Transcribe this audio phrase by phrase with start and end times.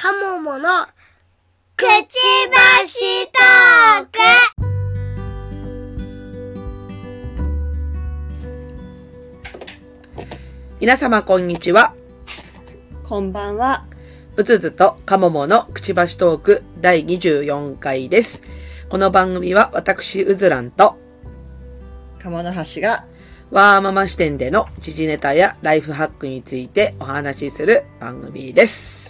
[0.00, 0.86] カモモの
[1.74, 1.88] くち
[2.52, 4.18] ばしトーク
[10.78, 11.96] 皆様こんにちは。
[13.08, 13.86] こんばんは。
[14.36, 18.44] うつずとかもものくちばしトーク第24回です。
[18.88, 20.96] この番組は私うずらんと
[22.20, 23.04] 鴨の橋が、
[23.50, 29.07] ワーママ視点での時事ネタやライフハックについてお話しする番組です。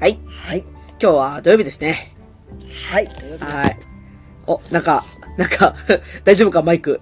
[0.00, 0.18] はい。
[0.28, 0.64] はい。
[1.00, 2.14] 今日は土曜日ですね。
[2.90, 3.06] はい。
[3.40, 3.78] はい。
[4.46, 5.04] お、なんか、
[5.38, 5.74] なんか、
[6.24, 6.98] 大丈夫かマイク。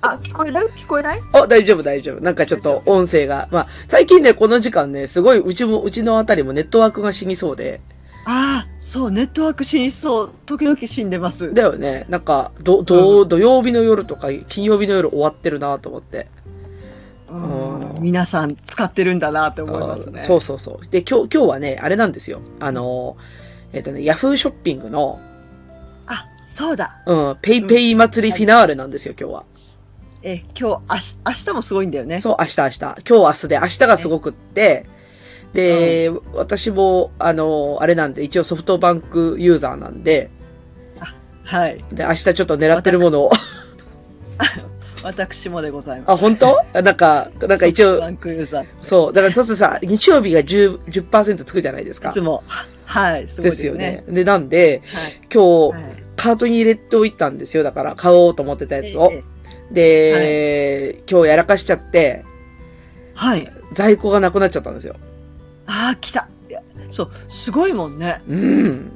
[0.00, 1.20] あ、聞こえる聞こえない？
[1.34, 2.20] お、大丈夫大丈夫。
[2.22, 3.48] なんかちょっと音声が。
[3.50, 7.80] まあ、最近ね、この時間ね、すごいうちも、うちのあたりもネットワークが死にそうで。
[8.24, 10.30] ああ、そう、ネットワーク死にそう。
[10.46, 11.52] 時々死んでます。
[11.54, 12.06] だよね。
[12.08, 16.28] なんか、ど、ど、土曜日の夜とか、金曜日の夜終わってるなと思って。
[17.28, 20.12] うんうん皆さん使ってるんだなって思いますね。
[20.16, 20.86] あそうそうそう。
[20.86, 22.40] で、今日、今日はね、あれなんですよ。
[22.60, 23.16] あの、
[23.72, 25.18] えっ、とね、ヤフーショッピングの、
[26.06, 27.02] あ、そうだ。
[27.06, 29.44] うん、ペイペイ祭りフィナーレなんですよ、今日は。
[30.22, 32.20] え、今日、あし明日もすごいんだよね。
[32.20, 32.78] そう、明日、明日。
[32.78, 34.86] 今日、明日で、明日がすごくって、
[35.52, 40.30] で、私も、あの、あれなんで、一応ソフトバンクユーザーなんで、
[41.46, 41.84] はい。
[41.92, 43.30] で、明日ちょっと狙ってるものを、
[45.02, 46.10] 私もでございます。
[46.12, 46.64] あ、本当？
[46.72, 48.64] なんか、なんか一応バ、ンクユーザー。
[48.64, 52.20] いそう、だからそうするとさ、日曜日が10、10%つくじゃないですかつ。
[52.20, 52.42] も、
[52.84, 54.04] はい、すごいでですすねよね。。
[54.08, 55.20] で、なんで、はい。
[55.32, 57.62] 今日、はいカートに入れておいたんですよ。
[57.62, 59.12] だから、買おうと思ってたやつを。
[59.12, 59.22] え
[59.70, 62.24] で、今日やらかしちゃって、
[63.14, 63.52] はい。
[63.74, 64.96] 在庫がなくなっちゃったんですよ。
[65.66, 66.26] ああ、来た。
[66.90, 68.22] そう、すごいもんね。
[68.28, 68.92] うん。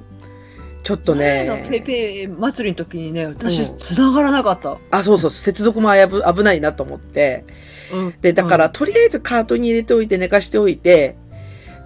[0.83, 3.78] ちょっと前のペイね、ペイ祭りの時にね、私、うん。
[3.78, 4.78] 繋がらなかった。
[4.91, 7.45] あ、そうそう、接続も危ぶ危ないなと思って。
[7.92, 8.14] うん。
[8.20, 11.17] で、だから、とりあえずカートに入れておいて寝かしておいて、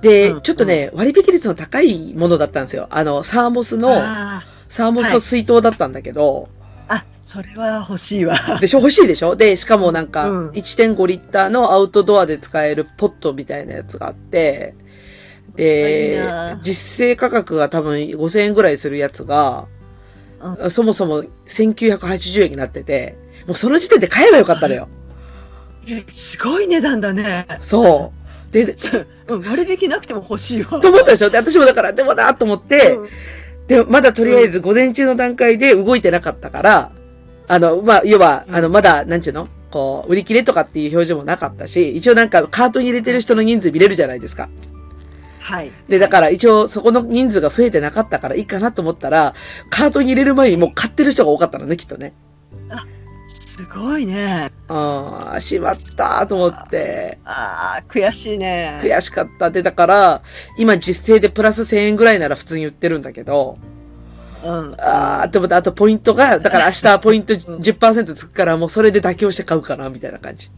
[0.00, 0.40] で、うん。
[0.42, 2.86] ちょっとね、割引率の高いものだったんですよ。
[2.90, 8.58] あの、サーモスの、あサーモスの水筒だったんだけど、ーあ、それは欲しいわ。
[8.60, 9.34] でしょ欲しいでしょ？
[9.34, 10.48] で、しかもなんか、うん。
[10.50, 14.83] 1.5リッターのアウトドアで使えるポットみたいなやつがあって、いい
[15.56, 19.66] でな、実勢価格が多分5000円ぐらいするやつが、
[20.68, 23.16] そもそも1980円になってて、
[23.46, 24.88] もうその時点で買えばよかったのよ。
[25.88, 27.46] えすごい値段だね。
[27.60, 28.12] そ
[28.50, 28.52] う。
[28.52, 28.76] で、
[29.28, 30.80] うん割引なくても欲しいわ。
[30.80, 31.30] と思ったでしょ？
[31.30, 33.08] で、私もだから、でもなと思って、うん
[33.66, 36.92] で、まだとりあえず午前中の段階で動いてなかったから、
[37.48, 39.48] あの、まあ、要は、うんあの、まだ、なんちゅうの？
[39.70, 44.48] こう、売り切れとかっていう表示もなかったし、一応なんかカートに入れてる人の人数見れるじゃないですか。
[45.44, 45.70] はい。
[45.88, 49.34] で、だから一応そこの人数が増えてなかったからいいかなと思ったら、
[49.68, 52.14] カートに入れる前にもう買ってる人が多かったのね、きっとね。
[53.28, 54.50] すごいね。
[54.68, 58.80] ああ、しまったと思って、ああ、悔しいね。
[58.82, 59.50] 悔しかった。
[59.50, 60.22] で、だから、
[60.56, 63.58] 今実勢でプラス1000円ぐらいなら普通に売ってるんだけど、
[64.42, 64.74] うん。
[64.80, 70.50] ああ、でもあとポイントが、だから明日ポイント10%つくからもうそれで妥協して買うかな、みたいな感じ。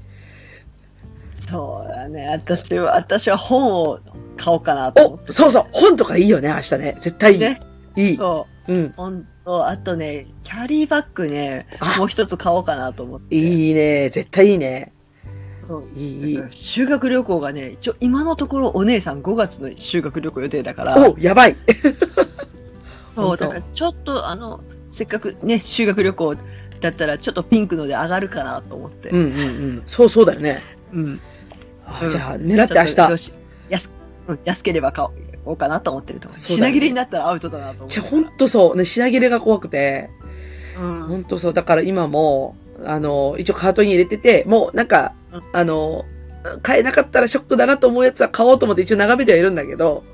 [1.49, 2.29] そうだね。
[2.29, 4.01] 私は、私は本を
[4.37, 6.97] 買おうかなと思っお、そうそう、本とかいいよね、明日ね。
[7.01, 7.39] 絶対いい。
[7.39, 7.49] て。
[7.51, 7.63] ね。
[7.97, 8.17] いい。
[8.17, 8.73] そう。
[8.73, 8.93] うん。
[8.97, 13.37] 本と、あとね、キャリーバッグねあ、もう一つ買おうかなと思って。
[13.37, 14.09] いいね。
[14.11, 14.93] 絶対いいね。
[15.69, 16.43] そういい。
[16.51, 21.57] 修学旅行がね、一応今のところお姉さん5月の修学旅行予定だから、お、やばい。
[23.15, 26.35] そう、だからちょっとあの、せっかくね、修学旅行
[26.81, 29.11] だったらちょっとピンクので上がるかなと思って。
[29.11, 29.43] うんうんう
[29.79, 29.83] ん。
[29.87, 30.61] そうそうだよね。
[30.93, 31.21] うん。
[31.87, 33.33] あうんじゃあ、狙って明日。
[33.69, 33.93] 安
[34.29, 35.07] うん安ければ買
[35.45, 38.77] おうかなと思ってるとね品切れになったらアウトだなと思じゃあ、ほんとそう。
[38.77, 40.11] ね、品切れが怖くて。
[40.79, 41.55] うんほんとそう。
[41.55, 46.05] だから今も、あの、一応カートに入れてて、もうなんかうん、あの、
[46.63, 50.05] 買えなかったらショックだなと思うやつは買おうと思って一応眺めてはいるんだけど、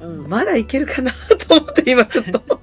[0.00, 1.12] うんまだいけるかな
[1.48, 2.42] と思って今ちょっと。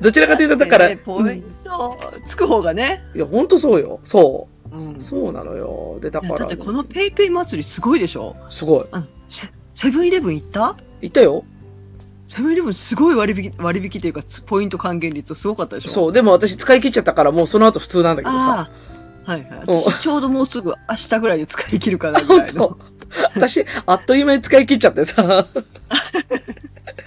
[0.00, 1.96] どちらかというと、だから、ねポイント
[2.26, 3.02] つく方がね。
[3.14, 4.00] いや、ほんとそうよ。
[4.04, 4.48] そ
[4.78, 4.80] う。
[4.80, 5.98] うんそうなのよ。
[6.00, 8.34] で、だから、だってこのペイペイ祭りすごいでしょ？
[8.50, 8.86] すごい。
[8.92, 10.76] あのセセブンイレブン行った？
[11.00, 11.44] 行ったよ。
[12.28, 15.90] セブンイレブンすごい割引割引っていうかつポイント還元率すごかったでしょ？
[15.90, 16.12] そう。
[16.12, 18.70] でも私使い切っちゃったから、もうその後普通なんだけどさ。
[19.24, 22.76] はいはいうん私ちょうどもうすぐ明日ぐらいで使い切るかなぐ本らいの
[23.34, 25.46] 当私、あっという間に使い切っちゃってさ。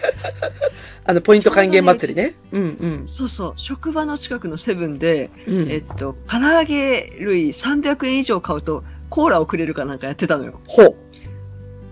[1.06, 2.36] あの、ポイント還元祭りね。
[2.52, 2.66] うんう
[3.04, 3.04] ん。
[3.08, 5.72] そうそう職場の近くのセブンで、うん。
[5.72, 10.96] えっと唐揚げ類300円以上買うとコーラをくれるかなんかやってたのよほう。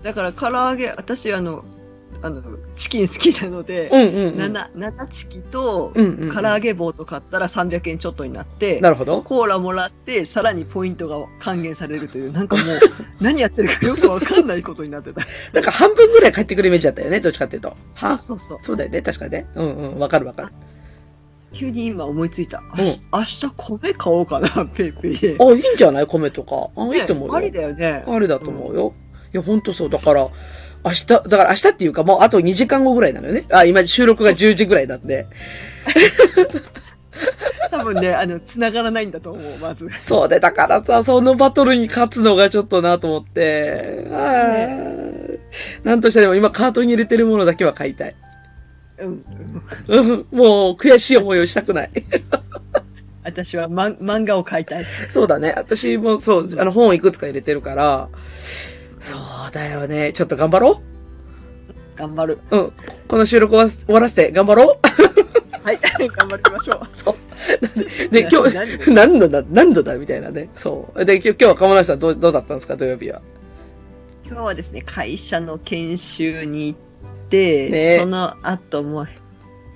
[0.02, 1.64] だから唐揚げ私あの
[2.26, 2.42] あの、
[2.76, 4.52] チキン好きなので、うんうん、うん。
[4.52, 6.34] 7、7チキと、うんうんうん。
[6.34, 9.22] 唐揚げ棒と買ったら300円ちょっとになって、なるほど。
[9.22, 12.80] コーラもらって、さらにポイントが還元されるという、なんかもう、
[13.20, 15.22] 何やってるかよくわかんないことになってた。
[15.52, 17.76] なんか半分ぐらい帰ってくるイメージだったよね、どっちかっていうと。
[17.92, 18.58] そうそうそう。
[18.60, 19.46] そうだよね、確かね。
[19.54, 20.48] うんうん、わかるわかる。
[21.52, 22.58] 急に今思いついた。
[22.58, 25.36] うん明日米買おうかな、 ペイペイで。
[25.40, 26.68] あ、いいんじゃない米とか。
[26.76, 27.34] あ、いいと思うよ。
[27.34, 28.04] ありだよね。
[28.06, 28.92] あれだと思うよ。
[29.32, 29.90] いや、ほんとそう。
[29.90, 30.28] だから、
[30.86, 33.44] 明日、だから明日っていうかもうあと2時間後ぐらいなのよね。
[33.50, 35.26] あ、今収録が10時ぐらいなんで。
[37.70, 39.88] 多分ね、あの、繋がらないんだと思う、まず。
[39.98, 44.06] そうで、だからさ、そのバトルに勝つのがちょっとなと思って。
[44.12, 45.38] あー
[45.84, 48.14] なんとしてでも今カートに入れてるものだけは買いたい。
[48.98, 49.24] うん。
[49.88, 51.90] うん、もう悔しい思いをしたくない。
[53.24, 54.84] 私はま漫画を買いたい。
[55.08, 55.52] そうだね。
[55.56, 58.08] 私もそう、あの本いくつか入れてるから、
[59.06, 59.16] そ
[59.48, 60.12] うだよね。
[60.12, 60.82] ちょっと頑張ろ
[61.96, 62.38] 頑張る。
[62.50, 62.56] う。
[62.56, 62.72] うん。
[63.06, 65.56] この収録は終わらせて頑張ろう。
[65.62, 66.88] はい、頑張りましょう。
[66.92, 67.16] そう。
[68.10, 69.18] で、今日、何何？
[69.20, 69.96] 度だ、何度だ？
[69.96, 70.48] みたいなね。
[70.54, 71.04] そう。
[71.04, 72.76] で、今日今日は鴨梨さんどうどうだったんですか？
[72.76, 73.22] 土曜日は。
[74.26, 79.08] 今日はですね、会社の研修に行って、ねその後もう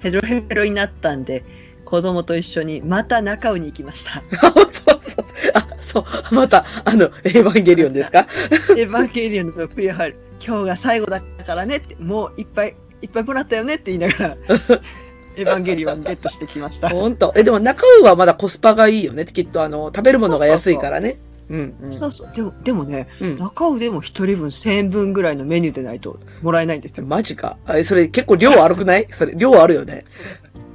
[0.01, 1.45] ヘロヘロになったんで、
[1.91, 4.23] 子供と一緒にまた中尾に行きました。
[4.47, 5.25] あ、そうそう。
[5.55, 6.01] あ、そ
[6.31, 6.35] う。
[6.35, 8.27] また、あの、エヴァンゲリオンですか？
[8.77, 14.37] エヴァンゲリオンのプリアハル、今日が最後だからねって、もういっぱいいっぱいもらったよねって言いながら、
[15.37, 16.89] エヴァンゲリオンゲットしてきました。
[16.91, 17.33] ほんと。
[17.37, 19.25] え、でも中尾はまだコスパがいいよね。
[19.25, 21.17] きっとあの、食べるものが安いからね。
[21.49, 21.93] うん、うん。
[21.93, 22.29] そうそう。
[22.33, 23.39] でも、でもね、うん。
[23.39, 27.07] 中尾でも一人分1000円分ぐらいのメニューでないともらえないんですよ。
[27.07, 27.57] マジか。
[27.67, 29.07] あそれ結構量悪くない？
[29.11, 30.05] それ、量あるよね。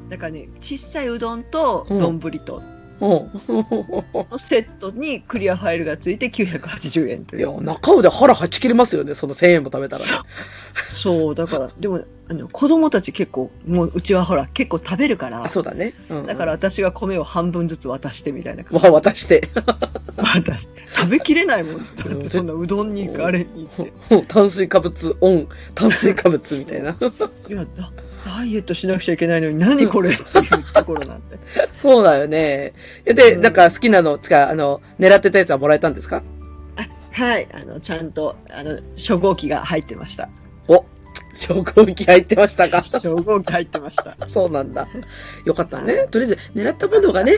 [0.10, 2.62] だからね、小さいうどんとうん丼と
[3.02, 3.10] うん。
[4.32, 9.14] のセットにクリアファイルがついて980円といやいう。、中尾で腹はち切れますよね。
[9.14, 10.12] その1000円も食べたらね。
[10.92, 15.94] そう、だから、でも、あの、子供たち結構、もううちはほら、結構食べるからあ、、そうだね。
[16.10, 16.26] うん、うん。
[16.26, 19.42] だから、私が米を半分ずつ渡してみたいな感まあ、渡して。
[19.54, 19.62] じ。
[20.18, 21.86] 渡し食べきれないもん。
[21.96, 23.92] だってそんなうどんにあれにって。
[24.28, 26.96] 炭水化物オン、炭水化物みたいな。
[27.50, 27.92] いや、だ
[28.26, 31.38] ダイエットしなくちゃいけないのに何これっていうところなんで。
[31.80, 32.74] そうだよね。
[33.06, 36.24] で、うんなんか好きなの、つか、あの、狙ってたやつはもらえたんですか？
[36.76, 40.28] あはい、あの、ちゃんと、あの、初号機が入ってました。
[40.68, 40.84] お
[41.36, 42.78] 昇降機入ってましたか？
[42.82, 44.16] 初号機入ってました。
[44.28, 44.88] そうなんだ。
[45.46, 46.08] よかったね。
[46.10, 47.38] とりあえず、狙ったものがね、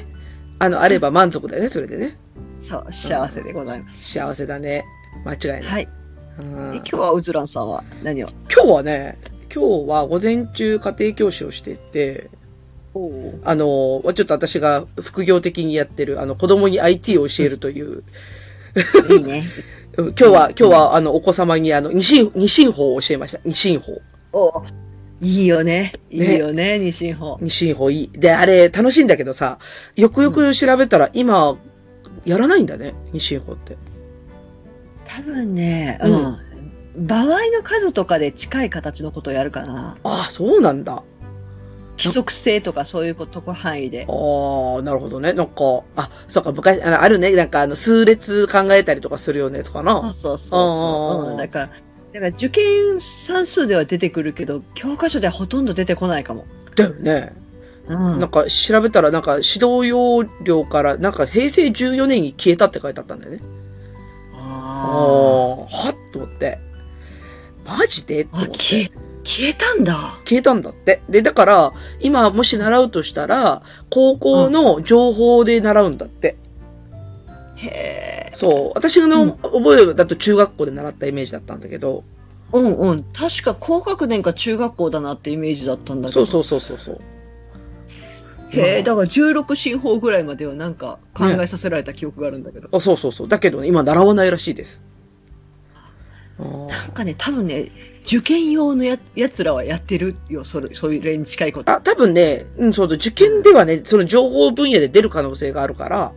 [0.59, 2.17] あの、あれば満足だよね、それでね。
[2.61, 4.13] そう、幸せでございます。
[4.13, 4.83] 幸せだね。
[5.25, 5.63] 間違いない。
[5.63, 5.87] はい。
[6.39, 8.29] うんで今日はうずらんさんは何を？
[8.53, 9.17] 今日はね、
[9.53, 12.29] 今日は午前中家庭教師をしてて、
[13.43, 13.65] あの、
[14.13, 18.03] ちょっと私が副業的にやってる、あの、子供に IT を教えるという、
[19.11, 19.47] いいね。
[19.97, 23.39] う ん今日は、今日は、あの、お子様に、あの、二進、二進法を教えました。
[23.45, 24.01] 二進法。
[24.33, 24.63] お
[25.21, 25.93] いいよね。
[26.11, 27.39] いねいよね、二進法。
[27.41, 28.11] 二進法いい。
[28.13, 29.57] で、あれ、楽しいんだけどさ、
[29.95, 31.57] よくよく調べたら、今、
[32.25, 33.77] やらないんだね、二進法って。
[35.07, 36.37] 多分ね、ううんん。
[36.97, 39.97] 場合の数とかで近い形のことをやるかな。
[40.03, 41.03] ああ、そうなんだ。
[41.97, 44.05] 規則性とかそういうことこ範囲で。
[44.07, 45.33] ああ、なるほどね。
[45.33, 47.35] なんか、あ、そうか、昔、あの、あるね。
[47.35, 50.13] なんか、あの、数列考えたりとかするようなやつかな。
[50.15, 51.31] そうそうそう。
[51.31, 51.79] うん、だから、だか
[52.19, 56.45] ら受験算数では出てくるけど、教科書ではほとんど出てこないかも。
[56.75, 57.33] だよね。
[57.87, 58.19] うん。
[58.19, 63.39] なんか、調べたら、なんか、指導要領から、なんか、平成14年に消えたって書いてあったんだよね。
[64.33, 66.66] ああ、あはっと思って。
[67.67, 68.21] マジで？
[68.21, 68.57] って思って。
[68.57, 68.91] 消え、
[69.23, 70.17] 消えたんだ。
[70.23, 71.01] 消えたんだって。
[71.09, 76.37] で、だから、今もし習うとしたら、高校の情報で習うんだって。
[77.55, 78.31] へえ。
[78.33, 78.71] そう。
[78.75, 82.03] 私のうん覚えだと中学校で習ったイメージだったんだけど。
[82.53, 83.03] うんうん。
[83.13, 86.25] 確か高学年か中学校だなってイメージだったんだけど。
[86.25, 87.01] そうそうそうそうそう。
[88.49, 92.69] へえ、だから16進法ぐらいまではなんか考えさせられた記憶があるんだけど。
[92.71, 93.27] あそうそうそう。
[93.27, 94.81] だけどね、今習わないらしいです。
[96.39, 97.71] なんかね、多分ね、
[98.05, 101.71] 受験用のややつらはやってるよ、それ、そういう例に近いこと。
[101.71, 106.13] あ、多分ね、うん、そうだ、受験ではね、その情報分野で出る可能性があるから、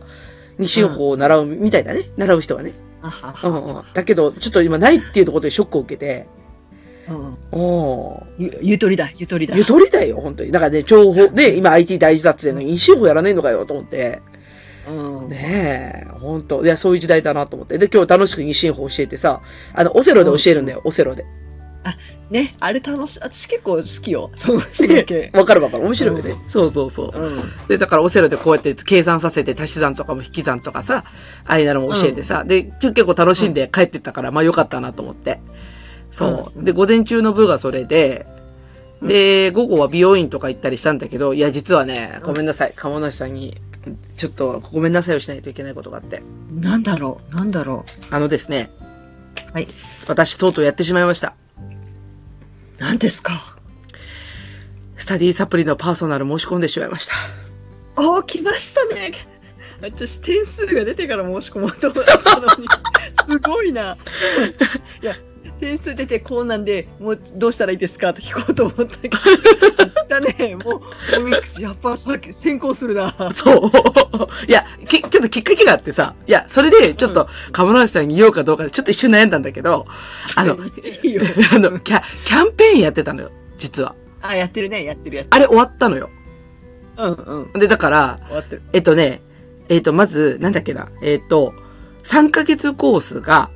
[0.57, 2.03] 二進法を習うみたいだね。
[2.17, 2.73] 習う人はね。
[3.01, 3.93] あはうんはうん。
[3.93, 6.27] だけど、ちょっと今ないっていうところでショックを受けて、
[7.09, 9.55] うんおゆゆとりだ、ゆとりだ。
[9.57, 10.51] ゆとりだよ、本当に。
[10.51, 14.21] だからね、情報、で、今 IT 大事だっつってんのに、二進法やらねえのかよ、と思って。
[14.91, 15.29] うん。
[15.29, 17.77] ねえ、本当いや、そういう時代だなと思って。
[17.77, 19.41] で、今日楽しく二進法教えてさ、
[19.73, 21.25] あの、オセロで教えるんだよ、オセロで。
[22.31, 23.19] ね、あれ楽しい。
[23.19, 24.31] 私結構好きよ。
[24.37, 24.53] そ。
[24.53, 24.61] わ
[25.45, 25.83] かるわかる。
[25.83, 26.35] 面白いよね。
[26.47, 27.19] そうそうそう。
[27.19, 27.41] うん。
[27.67, 31.03] で、だからオセロでこうやって計算させて足し算とかも引き算とかさ、
[31.45, 35.41] ああいうのも教えてさ、で、結構楽しんで帰ってったから、まあよかったなと思って。
[36.09, 36.57] そう。
[36.57, 38.25] うんで、午前中の部がそれで、
[39.01, 42.73] で、午後は美容院とか行ったりしたんだけど、いや、実はね、ごめんなさい。
[42.77, 43.57] 鴨梨さんに、
[44.15, 46.21] ちょっとごめんなさいをしないといけないことがあって。
[46.53, 48.69] なんだろう、なんだろあのですね、
[49.49, 49.53] う。
[49.53, 49.67] はい。
[50.07, 51.35] 私とうとうやってしまいました。
[52.77, 53.57] 何ですか？
[54.97, 57.13] スタディサプリのパーソナル申し込んでしまいました。
[57.95, 59.11] おー、来ましたね。
[59.81, 62.67] 私、点数が出てから申し込もうと思ったのに、
[63.27, 63.97] すごいな。
[65.01, 65.15] いや、
[65.61, 69.17] 点数出てこうなんで、もうどうしたらいいですかって聞こうと思ったけど、
[70.09, 70.81] だね、もう、
[71.17, 73.13] オミックス、やっぱさっき先行するな。
[73.31, 73.71] そう。
[74.47, 79.85] いや、き、ちょっときっかけがあってさ、いや、それで、ちょっと、鴨梨さんに言おうかどうかで、ちょっと一瞬悩んだんだけど、
[80.35, 80.57] あの、
[81.03, 81.21] いいよ。
[81.53, 83.95] あの、キャ、キャンペーンやってたのよ、実は。
[84.21, 85.27] あ、やってるね、やってるやつ。
[85.29, 86.09] あれ終わったのよ。
[86.97, 87.13] うん
[87.53, 87.59] うん。
[87.59, 88.19] で、だから。
[88.73, 89.21] えっとね、
[89.69, 91.53] えっと、まず、なんだっけな、えっと、
[92.03, 93.49] 3ヶ月コースが、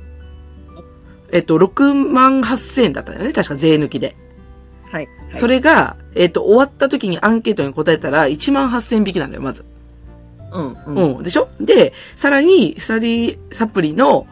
[1.32, 4.16] えっと、6万8000円だったよね、確か税抜きで。
[4.90, 5.08] はい。
[5.32, 9.64] それが、えっと、終わった時にアンケートに答えたら、1万8000引きなんだよ、まず。
[10.52, 11.16] うんうん。
[11.16, 11.22] うん。
[11.22, 11.48] でしょ？
[11.60, 14.26] で、さらに、スタディサプリの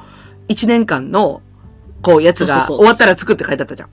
[0.48, 1.42] 1年間の、
[2.02, 3.88] こう、やつが終わったら作って書いてあったじゃん。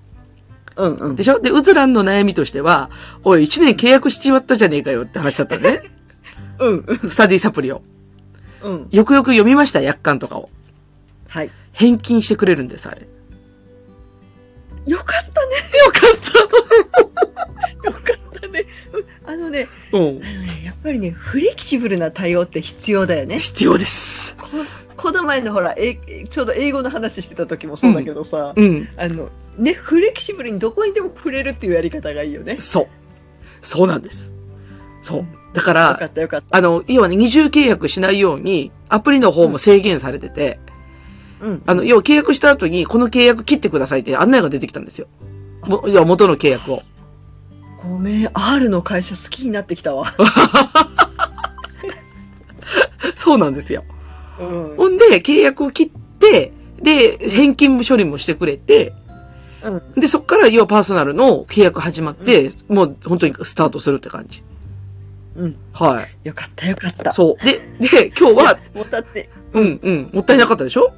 [0.77, 1.23] うんうんで。
[1.23, 1.39] しょ？
[1.39, 2.89] で、ウズランの悩みとしては、
[3.23, 5.81] おい、1年契約しちまったじゃねえかよって話だったのね。
[6.59, 7.09] う んうん。
[7.09, 7.81] スタディサプリを。
[8.63, 8.87] うん。
[8.91, 10.49] よくよく読みました、約款とかを。
[11.27, 11.49] はい。
[11.71, 13.07] 返金してくれるんです、あれ。
[14.85, 15.55] よかったね。
[15.77, 16.21] よかっ
[17.85, 17.99] よか
[18.37, 18.65] ったね。
[18.93, 20.19] うんあのね、たうん。
[20.63, 23.37] やっぱりね、フレキシブルな対応って必要だよね。
[23.39, 24.35] 必要です。
[24.35, 24.47] こ
[24.97, 25.95] この前のほら、え
[26.29, 28.89] ちょうど英語の話してた時もそうだけどさ、うん。
[28.97, 32.57] あの、ね、フレキシブルにどこにでも触れるっていうやり方がいいよね。
[32.59, 32.87] そう。
[33.61, 34.33] そうなんです。
[35.01, 35.25] そう。
[35.53, 36.41] だか、らかった。
[36.49, 40.70] あの、要はね、二重契約しないように、アプリの方も制限されてて、うん。
[41.65, 45.07] あの、要は契約した後に、この契約切ってくださいって案内が出てきたんですよ。
[45.63, 46.83] も、要は元の契約を。
[47.83, 50.13] ごめん、R の会社好きになってきたわ。
[53.15, 53.83] そうなんですよ。
[54.39, 54.75] うん。
[54.77, 58.93] ほんで、契約を切って、で、返金処理もしてくれて、
[59.63, 59.93] うん。
[59.95, 64.43] で、そっから、要はパーソナルの契約始まって、もう本当にスタートするって感じ。
[65.35, 65.55] うん。
[65.73, 66.27] はい。
[66.27, 67.11] よかったよかった。
[67.11, 67.45] そう。
[67.45, 70.93] で、で、今日は、 もったって、うんうん、もったいなかったでしょ？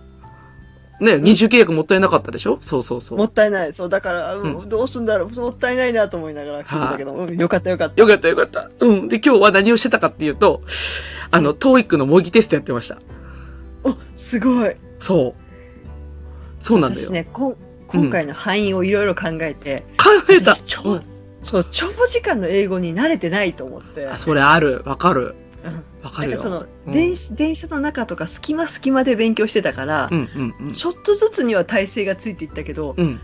[1.04, 2.58] ね、二重契約もったいなかったでしょ？
[2.62, 3.18] そうそうそう。
[3.18, 3.74] もったいない。
[3.74, 5.30] そう、だから、うんうどうすんだろう？
[5.30, 8.02] もったいないなと思いながら聞いてたけど、うん、よかったよかった。
[8.02, 8.70] よかったよかった。
[8.80, 9.08] うん。
[9.08, 10.62] で、今日は何をしてたかっていうと、
[11.32, 12.98] あの、トーイックの模擬テストやってました。
[13.84, 14.76] お、すごい。
[15.00, 15.44] そう。
[16.60, 17.08] そうなんだよ。
[17.08, 17.56] 私ね、こん
[17.88, 21.02] 今回の範囲をいろいろ考えて、考えたうん
[21.44, 24.08] そう、長時間の英語に慣れてないと思って。
[24.08, 24.82] あ、それある。
[24.86, 25.36] わかる。
[25.64, 26.40] うんわかるよ。
[26.40, 30.74] その、うん電子電車の中とか隙間隙間で勉強してたから、うんうんうん。
[30.74, 33.20] ちょっとずつには体勢がついていったけど、うん。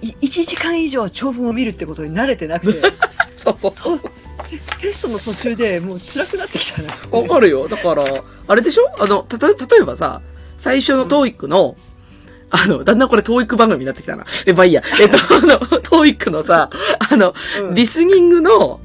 [0.00, 2.82] い1時間以上長文を見るってことに慣れてなくて
[3.36, 3.98] そうそうそう。
[4.48, 6.88] テテストの途中でもう辛くなってきたね。
[7.10, 7.68] わかるよ。
[7.68, 8.04] だから、
[8.48, 8.90] あれでしょ？
[8.98, 10.20] あの、たと、例えばさ、
[10.56, 11.76] 最初の TOEIC の、
[12.50, 14.24] あの、だんだんこれ TOEIC 番組になってきたな。
[14.46, 14.82] え、まあいいや。
[15.00, 16.70] えっと、あの、 TOEIC のさ、
[17.10, 18.80] あの、うんリスニングの、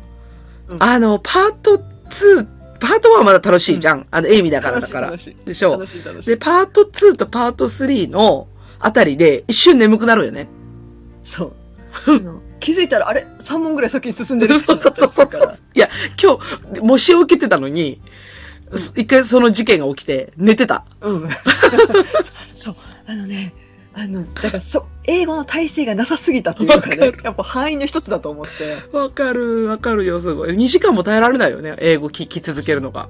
[0.70, 1.77] うんあの、パート
[2.10, 2.48] 2、
[2.79, 4.07] パート1はまだ楽しいじゃん。
[4.12, 5.12] あの、エイミだからだから。
[5.45, 5.77] でしょ？
[6.25, 8.48] で、パート2とパート3の
[8.79, 10.48] あたりで一瞬眠くなるよね。
[11.24, 11.53] そう。
[12.59, 15.29] 気づいたら、あれ ?3 問ぐらい先に進んでるそうそうそうそう。
[15.75, 15.89] いや、
[16.21, 16.38] 今
[16.74, 18.01] 日、模試を受けてたのに、
[18.74, 20.86] 一回その事件が起きて、寝てた。
[21.01, 21.29] うん。
[22.55, 22.75] そう、
[23.07, 23.53] あのね、
[23.93, 28.96] あの、だからそ、英語の体制がなさすぎたっていうかねる、やっぱ範囲の一つだと思って。
[28.96, 30.51] わかる、わかるよ、すごい。
[30.51, 33.10] 2時間も耐えられないよね、英語聞き続けるのが。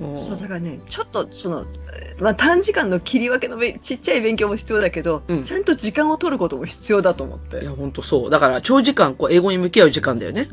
[0.00, 7.72] うんそう、だからね、ちょっと、その、えーまあ、短時間の切り分けのべちっちゃい勉強も必要だけど、うんちゃんと時間を取ることも必要だと思っていや、。
[7.72, 8.30] ほんとそう。
[8.30, 10.48] だから、長時間、こう、英語に向き合う時間だよね。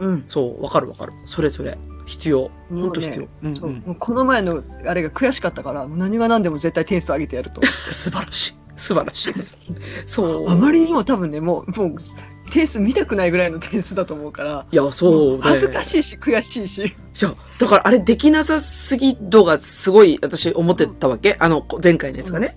[0.00, 0.24] うん。
[0.28, 1.12] そう、わかるわかる。
[1.26, 1.78] それそれ。
[2.06, 2.50] 必要。
[2.70, 3.28] ほんと必要。
[3.42, 7.60] うんこの前のあれが悔しかったから、何が何でも絶対点数上げてやると。
[7.90, 8.59] 素晴らしい。
[8.80, 9.58] 素晴らしいです。
[10.06, 10.50] そう。
[10.50, 11.94] あまりにも多分ね、もう、もう、
[12.50, 15.42] 点数見たくないぐらいの点数だと思うから、いや、そうね。
[15.42, 16.96] 恥ずかしいし、悔しいし。
[17.14, 21.36] じゃあ、だからあれできなさすぎ度がすごい私思ってたわけ？
[21.38, 22.56] あの、前回のやつがね。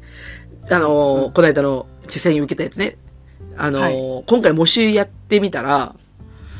[0.71, 2.97] あのー、うんこの間の実際に受けたやつね。
[3.55, 5.95] あのー今回模試やってみたら、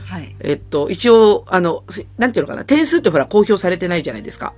[0.06, 0.36] はい。
[0.42, 4.54] えっと、一応、あの、せなんていうのかな、点数ってほら公表されてないじゃないですか。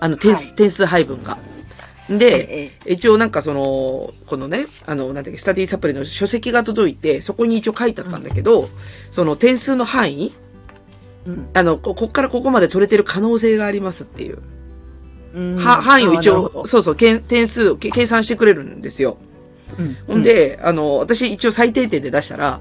[0.00, 1.38] あの、点数、はい点数配分が。
[2.18, 8.68] で、ええ一応なんかその、このね、あの、なんていうか、スタディサプリの書籍が届いて、そこに一応書いてあったんだけど、
[9.10, 10.34] その点数の範囲
[11.26, 14.38] うんあの、こ、こっからここまで取れてる可能性がありますっていう。
[15.34, 19.16] うんは、範囲を一応、そうそう、けん点数をけ計算してくれるんですよ。
[19.78, 22.60] うんほん、で、あの、私一応最低点で出したら、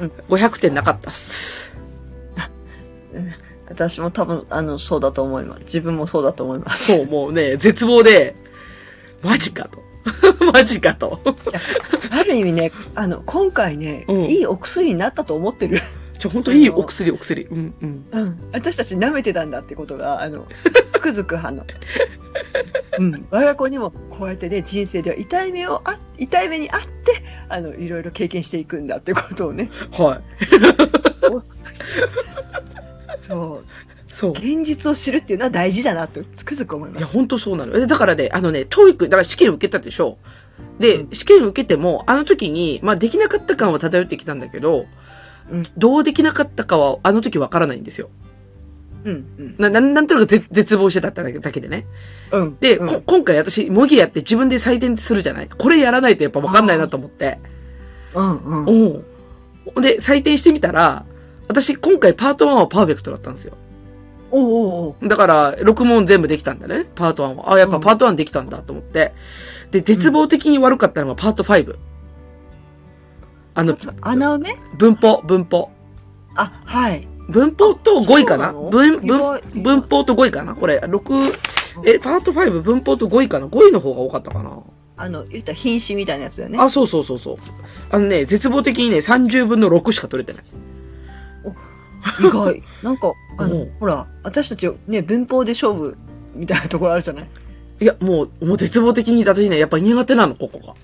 [0.00, 1.72] うん500点なかったっす。
[3.14, 3.32] う ん
[3.68, 5.64] 私も多分、あの、そうだと思います。
[5.64, 6.92] 自分もそうだと思います。
[6.92, 8.34] そう、もうね、絶望で、
[9.22, 9.82] マジかと。
[10.52, 11.20] マジかと。
[12.10, 15.80] ある意味ね、あの、今回ね、うんいいお薬になったと思ってる。
[16.18, 17.44] ちょ、本当いいお薬、お薬。
[17.44, 18.06] うん、うん。
[18.12, 18.38] うん。
[18.52, 20.46] 私たち舐めてたんだってことが、あの、
[20.92, 21.64] つくづく、あの、
[22.98, 23.26] うん。
[23.30, 30.20] 我が子にもこうやってね、人生では痛い目をあ、痛い目にあって、あの、いろいろ経験していくんだってことをね、はい。
[33.20, 33.64] そう、
[34.12, 34.30] そう。
[34.32, 37.12] 現実を知るっていうのは大事だなとつくづく思いいや、ます。
[37.12, 37.76] 本当そうなの。
[37.76, 40.18] えだからね、あのね、トーイック、だから試験を受けたでしょ。
[40.78, 44.86] で、うん試験を受けても、あの時に、まあ、できなかった感は漂ってきたんだけど、
[45.50, 48.10] うんどうできなかったかは、あの時わからないんですよ。
[49.04, 49.54] うん、うん。
[49.58, 51.86] な、なんなんとなく絶絶望してただけだけでね。
[52.30, 52.56] うん。
[52.60, 57.38] で、うんこ今回私、模擬やって自分で採点するじゃないこれやらないとやっぱわかんないなと思って。
[58.14, 59.80] うん、うん。
[59.80, 61.04] で、採点してみたら、
[61.48, 63.56] 私、今回パート1はパーフェクトだったんですよ。
[64.34, 67.52] おうおうだから、6問全部できたんだね、パート1は。
[67.52, 69.12] あ、やっぱパート1できたんだと思って。
[69.70, 71.76] で、絶望的に悪かったのがパート5。
[73.54, 74.58] あの、穴埋め？
[74.78, 75.70] 文法、文法。
[76.34, 77.06] あ、はい。
[77.28, 78.52] 文法と5位かな？
[78.52, 80.54] 文、文、文法と5位かな？
[80.54, 81.34] これ、6、
[81.84, 84.58] え、パート5、文法と5位かな ?5 位の方が多かったかな？
[84.96, 86.58] あの、言ったら品詞みたいなやつだよね。
[86.58, 87.36] あ、そうそうそうそう。
[87.90, 90.44] あのね、絶望的にね、30分の6しか取れてない。
[92.20, 92.62] 意外。
[92.82, 95.96] なんか、あのうん、ほら、私たちね、文法で勝負
[96.34, 97.28] みたいなところあるじゃない？
[97.80, 100.74] いや、もう、もう絶望的に私ね、やっぱ苦手なの、ここが。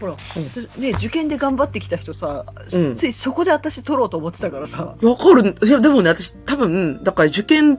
[0.00, 4.96] ほら、うんね、受験で頑張ってきた人さ、うんついそこで私取ろうと思ってたからさ。
[5.00, 5.54] わかる。
[5.64, 7.78] いや、でもね、私多分、だから受験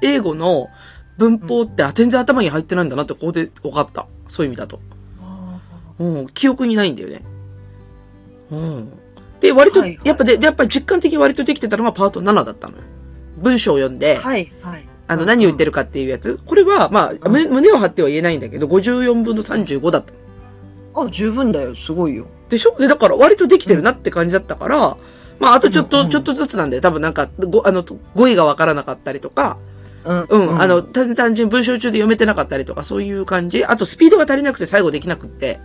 [0.00, 0.68] 英語の
[1.18, 4.06] 文法って、あ全然頭に入ってないんだなって、ここで分かった。
[4.28, 4.80] そういう意味だと。
[5.98, 7.22] うん、記憶にないんだよね。
[8.50, 8.92] うん。
[9.46, 12.82] で、割と、やっぱで、でやっぱり実感的に割とできてたのがパート7だったのよ。
[13.38, 14.84] 文章を読んで、はい、はい。
[15.08, 16.40] あの、何を言ってるかっていうやつ。
[16.46, 20.12] これは、まあ、胸を張っては言えないんだけど、54分の35だった。
[21.00, 21.76] あ、十分だよ。
[21.76, 22.26] すごいよ。
[22.48, 22.76] でしょ？
[22.78, 24.96] で、だから割とできてるなって感じだったから、
[25.38, 26.82] まあ、あとちょっと、ちょっとずつなんだよ。
[26.82, 29.58] 多分なんか、ご、あの、語彙がわからなかったりとか、
[30.04, 30.22] うん。
[30.28, 33.64] うん、あの、、単単純に文章中で読めてなかったりとか、そういう感じ。
[33.64, 35.60] あと、スピードが足りなくて最後できなくって。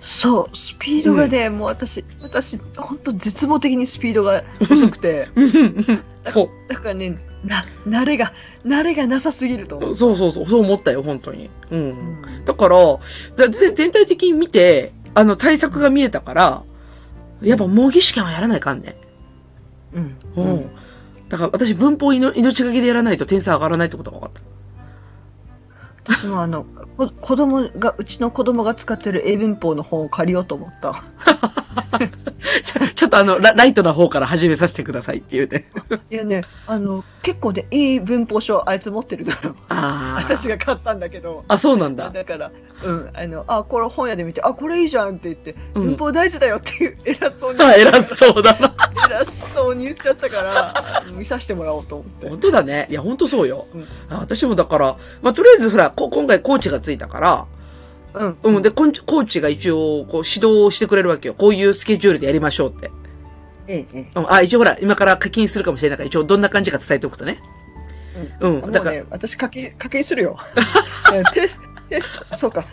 [0.00, 5.28] そう、スピードがね、もう私、私、本当絶望的にスピードが遅くて、
[6.26, 8.32] そだからね、な、慣れが、
[8.64, 9.90] 慣れがなさすぎると思う。
[9.90, 9.94] う。
[9.94, 11.50] そうそうそう、そう思ったよ、本当に。
[11.70, 11.80] うん。
[11.80, 12.44] うん。
[12.44, 12.78] だから、
[13.48, 16.62] 全体的に見て、あの、対策が見えたから、
[17.42, 18.80] やっぱ模擬試験はやらないかん。
[18.80, 18.96] ね。
[19.92, 20.16] うん。
[20.36, 20.40] う。
[20.40, 20.56] うん。
[20.60, 20.70] ん。
[21.28, 24.40] だから私、文法命がけでやらないと点数上がらないってことが分かった。
[26.04, 26.64] 私もあの、
[27.20, 31.02] 子供が、うちの子供が使ってる英文法の本を借りようと思った。
[32.94, 35.66] ちょっとあのラ、ライトな方から始めさせてくださいっていうね。
[36.10, 39.56] いやね、あの、結構ね、いい文法書あいつ持ってるのよ。
[39.68, 40.22] ああ。
[40.22, 41.44] 私が買ったんだけど。
[41.48, 42.10] あ、そうなんだ。
[42.10, 42.50] だから、
[42.82, 48.74] うん、あの、あ、これ本屋で見て、あ、これいいじゃんって言って、うん文法大事だよっていう偉そうに、あ、 偉そうだな。
[49.08, 52.28] 偉そうに言っちゃったから、見させてもらおうと思って。
[52.28, 52.86] 本当だね。
[52.90, 53.66] いや、本当そうよ。
[53.74, 57.46] うんあ私もだから、まあ、とりあえずほら、こ今回コーチがついたから、
[58.14, 58.38] うん。
[58.42, 58.62] うん。
[58.62, 61.34] で、コーチが一応、こう、指導をしてくれるわけよ。
[61.34, 62.90] こういうスケジュールでやりましょうって。
[63.68, 64.10] ええ、ええ。
[64.14, 64.32] うん。
[64.32, 67.38] あ、一応ほら、今から課金するかもしれないから、一応どんな感じか伝えておくとね。
[68.40, 68.60] うん。
[68.60, 70.38] もだから、うね、私課金、課金するよ。
[71.32, 72.64] テステスト、そうか。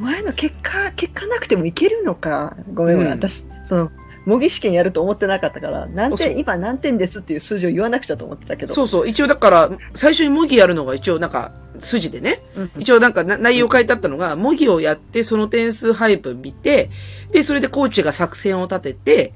[0.00, 2.56] 前の結果、結果なくてもいけるのか。
[2.72, 3.12] ごめんごめん。
[3.12, 3.90] うん私、その、
[4.26, 8.74] 模擬試験やると思ってなかったから、何点、今何点ですっていう数字を言わなくちゃと思ってたけど。
[8.74, 9.08] そうそう。
[9.08, 12.40] 一応だから、最初に模擬やるのが一応なんか、筋でね。
[12.56, 12.70] うん。
[12.78, 16.90] 一応なんかな内容書いてあったのが、模擬をやって、その点数配分見て、
[17.30, 19.32] で、それでコーチが作戦を立てて、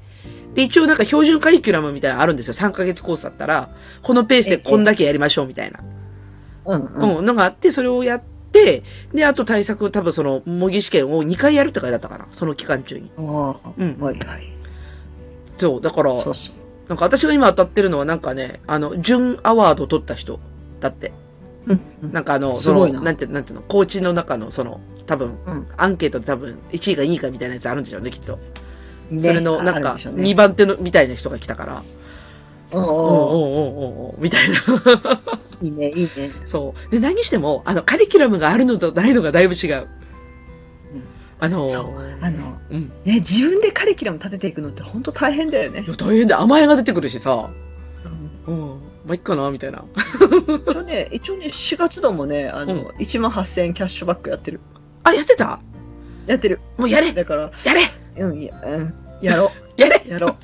[0.55, 2.53] で、一応なんか標準カリキュラムみたいなのあるんですよ。
[2.53, 3.69] 3ヶ月コースだったら、
[4.01, 5.79] このペースでこんだけやりましょうみたいな。
[6.65, 7.17] うん、うん。
[7.19, 12.27] うん、のがあって、それをやって、で、あと対策、多分その模擬試験を2回やるって書いてあったかな。
[12.31, 13.09] その期間中に。
[13.17, 14.60] ああ、うんはいはい。
[15.61, 16.55] そう、だから、そうそう。
[16.89, 20.39] なんか私が今当たってるのはなんかね、あの、準アワード取った人
[20.79, 21.13] だって。
[21.67, 28.39] うんうんなんかあの、その、ななんて、なんていうの、コーチの中の、その、多分、うんアンケートで多分、1位か2位かみたいなやつあるんでしょうね、きっと。
[29.11, 31.83] ねそれの、なんか、あるでしょうね2番手の、みたいな人が来たから、
[32.71, 34.57] おうおうおうおみたいな。
[35.61, 36.31] いいね、いいね。
[36.45, 36.91] そう。
[36.91, 39.87] で、何しても、あの、カリキュラムがあるのとないのがだいぶ違う。
[41.41, 41.67] あの。
[42.21, 42.87] あの、うん。
[43.03, 45.89] ね、自分でカリキュラム立てていくのって本当大変だよねい。
[45.89, 47.49] や、大変で甘えが出てくるしさ、
[48.47, 48.79] うんうん。
[49.05, 49.83] まあ、いっかな、みたいな。
[50.47, 54.59] 一応ね、一応ね、4月度もね、あの、うん1万8000円キャッシュバックやってる。
[55.03, 55.59] あ、やってた？
[56.27, 56.59] やってる。
[56.77, 57.81] もうやれだから、やれ
[58.23, 60.09] うん、やうん、やろ やれう。
[60.09, 60.35] やろう。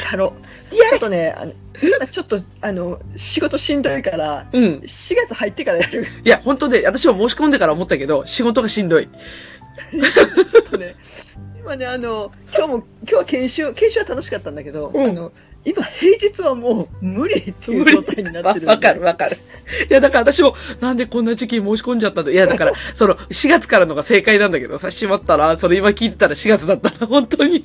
[0.00, 0.32] やろ
[0.70, 0.76] う。
[0.76, 4.64] やれちょっとね、あの今ちょっと、あの、仕事しんどいから、うん。
[4.84, 6.06] 4月入ってからやる。
[6.24, 9.08] いや、本当ね、私も申し込んでから思ったけど、仕事がしんどい。
[9.90, 10.96] ちょっとね、
[11.60, 15.32] 今ね、あの、今日も、今日は研修、研修は楽しかったんだけど、うんあの、
[15.64, 18.66] 今平日はもう無理っていう状態になわってる。
[18.66, 19.36] わかるわかる。
[19.90, 27.64] いや、だから私も、なんでこんな時期に申し込んじゃったんだいや、だから、 その、4月からのが正解なんだけどさ、しまったら、それ今聞いてたら4月だったら、本当に。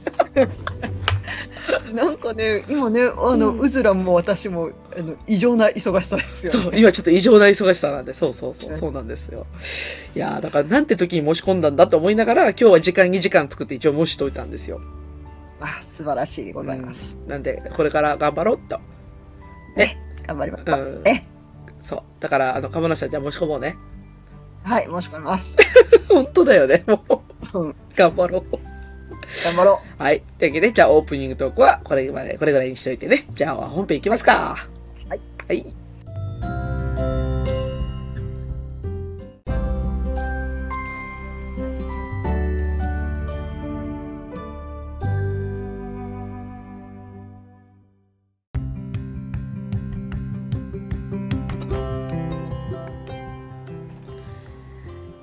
[1.94, 6.60] なんかね、今ね、あの、うずらも私も、あの、異常な忙しさですよ、ね。
[6.64, 9.46] そう、今ちょっと異常な忙しさなんで、そうそうそう、そうなんですよ。
[10.16, 14.82] いやーだからなんて時に申し込んだんだと思いながら、今日は時間2時間作って一応申しといたんですよ。
[15.60, 17.18] あ、素晴らしいでございます。
[17.22, 18.80] うんなんで、これから頑張ろうと。
[20.28, 20.64] 頑張ります。
[20.68, 21.08] うん。
[21.08, 21.26] え、
[21.80, 22.02] そう。
[22.20, 23.76] だから、あの、鴨梨さんじゃあ申し込もうね。
[24.64, 25.58] はい、申し込みます。
[26.08, 26.84] 本当だよね。
[26.88, 27.24] も
[27.54, 28.73] う、うん、頑張ろう。
[29.42, 30.22] 頑張ろはい。
[30.38, 33.26] というわけで、じゃあオープニングトークはこれまで、これぐらいにしといてね。
[33.36, 34.68] じゃあ本編いきますか。
[35.10, 35.22] はい。
[35.48, 35.66] はい。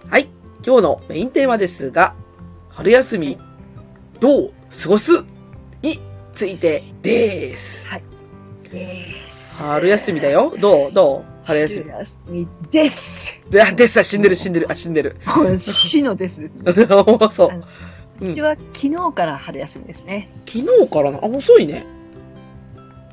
[0.08, 0.28] はい。
[0.66, 2.14] 今日のメインテーマですが、
[2.68, 3.38] 春休み、
[4.20, 4.52] どう
[4.82, 5.12] 過ごす？
[5.82, 5.98] に
[6.34, 7.88] ついてです。
[7.90, 8.02] はい。
[9.58, 10.54] 春休みだよ。
[10.60, 10.92] どう？
[10.92, 11.30] どう？
[11.44, 13.34] 春休春休みです。
[13.60, 14.66] あ、ですさ、死んでる死んでる。
[14.70, 15.16] あ、死んでる。
[15.58, 16.72] 死のですですね。
[17.32, 17.64] そう
[18.20, 20.28] うちは昨日から春休みですね。
[20.46, 21.86] 昨日からな、あ、遅いね。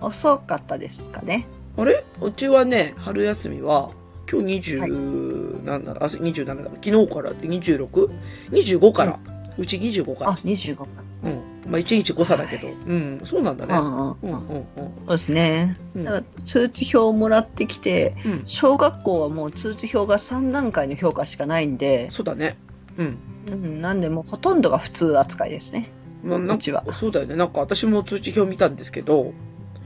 [0.01, 1.47] 遅かったですかね。
[1.77, 2.03] あれ？
[2.21, 3.89] うちはね、春休みは、
[4.29, 9.19] 今日27、あ、27だから、昨日からって？26?25 から。
[9.25, 10.85] うち25かあら。、25か。
[11.23, 11.71] うん。
[11.71, 12.67] まあ、1日誤差だけど。
[12.67, 13.73] はいうん、そうなんだね。
[13.73, 14.65] うんうんうん。
[15.07, 15.77] そうですね。
[15.95, 18.43] うんだから通知表をもらってきて、うん。
[18.45, 22.57] 小学校はもう通知表が3段階の評価しかないんで、そうだね。
[22.97, 23.17] うん。
[23.47, 25.89] うん、なんでもうほとんどが普通扱いですね。
[26.23, 27.35] まあ、なんうちはか、そうだよね。
[27.35, 29.33] なんか私も通知表見たんですけど、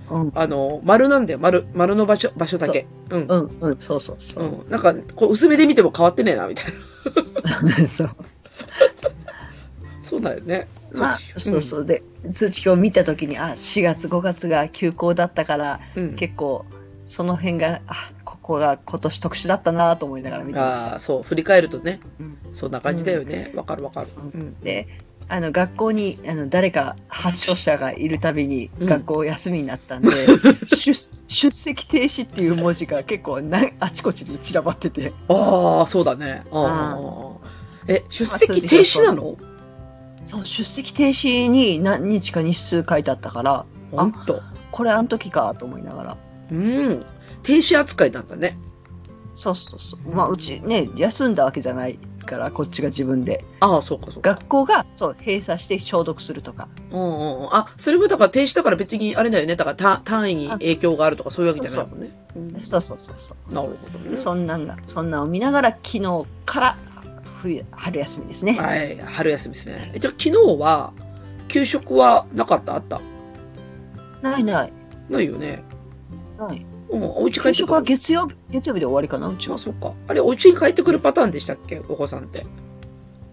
[0.09, 1.39] うん、あの、丸なんだよ。
[1.39, 2.85] 丸、丸の場所、場所だけ。
[3.09, 3.25] うん。
[3.27, 4.47] うん、うん、そうそうそうう。
[4.67, 4.69] ん。
[4.69, 6.65] なんか、こう、薄めで見ても変わってねえな、みたい
[7.69, 7.87] な。
[7.87, 8.09] そう
[10.11, 10.67] そうだよね。
[10.93, 16.03] まあ、そうそうで、通知表を見たときに、あ、4月、5月が休校だったから、うん。
[16.03, 16.15] うん。
[16.15, 16.65] 結構、
[17.05, 20.99] その辺が、あ、ここが今年特殊だったなと思いながら見てましたああ、。
[20.99, 23.53] そう、振り返るとね、うんそんな感じだよね。
[23.55, 24.07] わ、かるわかる。
[24.17, 24.59] うん。
[24.59, 24.85] で、
[25.29, 30.09] あの学校にあの誰か発症者がいるたびにうん学校休みになったんで、
[30.75, 30.93] 出
[31.29, 36.43] 出席停止っていう文字が結構なあちこちに散らばってて、ああ、そうだね。
[36.51, 37.47] ああ。
[37.87, 39.37] え、出席停止なの？
[40.31, 44.41] そう出席停止に何日か日数書いてあったから、ほんと。
[44.71, 46.17] これあの時かと思いながら。
[46.51, 47.05] うん。
[47.43, 48.57] 停止扱いなんだね。
[49.35, 50.15] そうそうそう。
[50.15, 54.35] まあうちね休んだわけじゃないからこっちが自分でああ、そうかそうか。
[54.35, 56.69] 学校がそう閉鎖して消毒するとか。
[56.91, 57.47] うんうんうん。
[57.51, 59.57] あ、それもだから停止だから別にあれだよね。
[59.57, 62.09] だから単単位に影響があるとかそういうわけじゃないもんね。
[62.37, 63.53] うんそうそうそうそう。
[63.53, 64.15] なるほどね。
[64.15, 66.77] そんなんがそんなんを見ながら昨日から
[67.41, 68.53] 冬春休みですね。
[68.53, 69.91] はい、春休みですね。
[69.95, 70.93] えじゃあ昨日は、
[71.47, 72.75] 給食はなかった？
[72.75, 73.01] あった？
[74.21, 74.73] ないない
[75.09, 75.63] ないよね。
[76.37, 76.65] ない。
[76.89, 77.97] うん、お家帰給食はってくる。
[77.97, 79.57] 月曜日月曜日で終わりかなうちあ、は。
[79.57, 79.93] そっか。
[80.07, 81.79] あれ、お家に帰ってくるパターンでしたっけ？
[81.89, 82.45] お子さんって。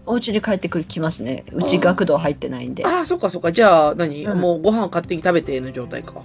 [0.05, 1.45] お家に帰ってくるきますね。
[1.53, 2.85] うち学童入ってないんで。
[2.85, 3.51] ああ、そっかそっか。
[3.51, 6.23] じゃあ何、うんもうご飯勝手に食べての状態か。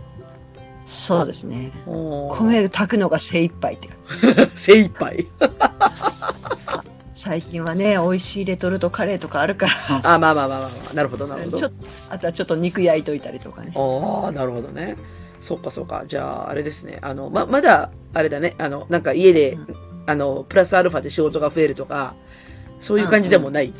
[0.86, 1.70] そうですね。
[1.86, 3.98] 米炊くのが精一杯って感
[4.46, 4.50] じ。
[4.56, 5.26] 精一杯。
[7.14, 10.00] 最近はね、美味しいレトルトカレーとかあるから。
[10.14, 10.94] あ、まあまあまあまあまあ。
[10.94, 11.70] なるほど、なるほど
[12.10, 13.72] あとはちょっと肉焼いといたりとかね。
[13.76, 14.96] ああ、なるほどね。
[15.38, 16.04] そっかそっか。
[16.08, 16.98] じゃあ、あれですね。
[17.02, 18.54] あの、ま、まだ、あれだね。
[18.58, 19.66] あの、なんか家で、うん
[20.06, 22.14] あの、プラスアルファで仕事が増えるとか、
[22.78, 23.72] そういう感じでもない？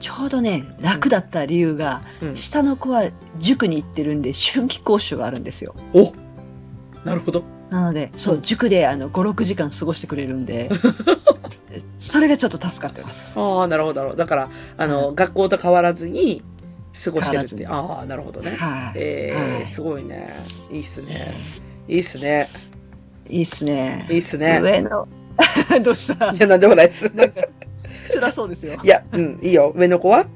[0.00, 2.36] ちょうどね、楽だった理由が、うん。
[2.36, 5.74] 下の子は塾に行ってるんで、春季講習があるんですよ。
[5.92, 6.12] お
[7.04, 7.42] なるほど。
[7.70, 10.70] なので、そうう、ん塾であの5、6時間過ごしてくれるんで、
[11.98, 13.38] それがちょっと助かってます。
[13.38, 14.18] ああ、なるほど、なるほど。
[14.18, 16.42] だから、あの、学校と変わらずに
[17.04, 17.56] 過ごしてるって。
[17.56, 18.56] 変ああ、なるほどね。
[18.56, 20.34] はい、えーはいすごいね。
[20.70, 21.32] いいっすね。
[21.88, 22.48] いいっすね。
[23.28, 24.06] いいっすね。
[24.10, 24.60] いいっすね。
[24.62, 25.08] 上の、
[25.82, 26.32] どうした？
[26.32, 27.10] いや、なんでもないです。
[28.12, 28.78] 辛そうですよ。
[28.82, 29.72] いや、うん、いいよ。
[29.74, 30.26] 上の子は？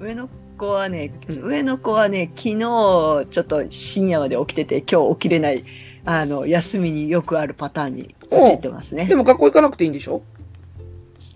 [0.00, 0.28] 上の
[0.58, 5.64] 子はね、うん上の子はね、昨日ちょっと深夜まで起きてて、今日起きれない、
[6.04, 9.14] あの、休みによくあるパターンに陥ってますねで。
[9.16, 10.22] も学校行かなくていいんでしょ？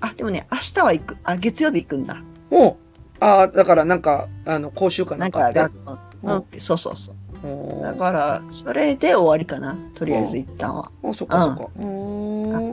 [0.00, 1.16] あ、でもね、明日は行く。
[1.24, 2.22] あ、月曜日行くんだ。
[2.50, 2.76] おう
[3.20, 5.58] ああ、だからなんか、あの、講習かななんんか、かあって。
[5.58, 7.82] 学校うんうん、そうそうそう。
[7.82, 9.76] だから、それで終わりかな。
[9.94, 10.90] とりあえず一旦は。
[11.04, 11.64] あ、そっかそっか。
[11.78, 12.72] うー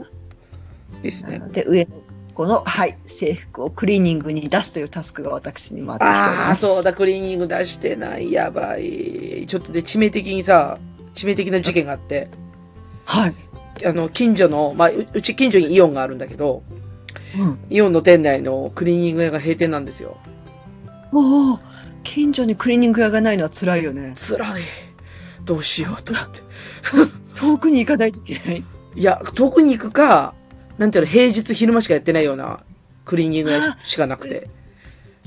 [1.02, 1.40] いいっすね。
[1.52, 1.90] で、上の
[2.34, 6.54] この、はい、制服をクリーニングに出すというタスクが私に回ってああ。
[6.56, 8.30] そうだ、クリーニング出してない。
[8.30, 9.44] やばい。
[9.46, 10.78] ちょっとで、致命的にさ、
[11.14, 12.28] 致命的な事件があって、
[13.06, 13.34] はい。
[13.86, 16.62] あの、近所の、まあ、ううち近所にイオンがあるんだけど、
[17.38, 17.58] うん。
[17.70, 20.16] イオンの店内のクリーニング屋が閉店なんですよ。
[21.12, 21.58] おお、
[22.04, 24.14] 近所にクリーニング屋がないのは辛いよね。
[24.16, 24.62] 辛い。
[25.44, 26.40] どうしようと思って。
[27.34, 28.64] 遠くに行かないといけない。
[28.94, 30.34] いや、遠くに行くか、
[30.78, 32.60] なんていうの、平日昼間しかやってないような
[33.04, 34.48] クリーニング屋しかなくて。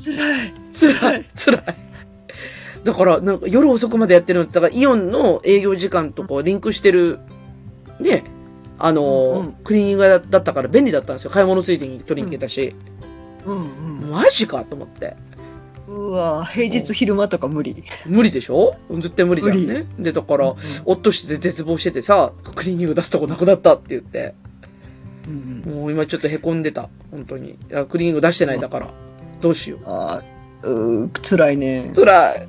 [0.04, 0.54] 辛い。
[0.73, 1.63] 辛い、辛い。
[2.84, 7.19] だから、なんか夜遅くまでやってるのって、だからイオンの営業時間とこうリンクしてる、
[7.99, 8.23] ね、
[8.82, 11.32] あの、うんうんクリーニング屋だったから便利だったんですよ。
[11.32, 12.74] 買い物ついでに取りに行けたし。
[13.46, 15.15] うんマジかと思って。
[15.88, 15.96] うん。
[16.10, 17.84] うわ平日昼間とか無理。
[18.06, 18.76] 無理でしょ？
[18.92, 19.86] 絶対無理じゃん無ね。
[20.00, 24.34] で、だから、うん夫して絶望しててさ、クリーニング出すとこなくなったって言って、
[25.28, 26.89] うんもう今ちょっと凹んでた。
[27.12, 27.58] 本当に。
[27.89, 28.88] クリーニング出してないだから。
[29.42, 29.80] どうしよう。
[29.86, 31.92] あーうー辛いね。
[31.96, 32.48] 辛い。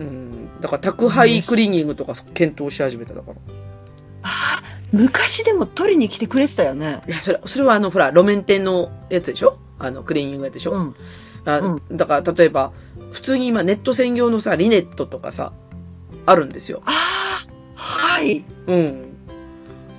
[0.00, 0.60] うん。
[0.60, 3.36] だから宅配クリーニングとか検討し始めただから。
[4.92, 7.02] 昔でも取りに来てくれてたよね。
[7.06, 9.58] いや、それ、それはあの、ほら、路面店のやつでしょ？
[9.78, 10.94] あの、クリーニングやつでしょ、うん。
[11.44, 12.72] あうだから、例えば、
[13.12, 15.52] 普通に今ネット専業のさ、リネットとかさ、
[16.26, 16.82] あるんですよ。
[16.84, 17.44] あ
[17.76, 18.44] あ、はい。
[18.66, 19.16] うん。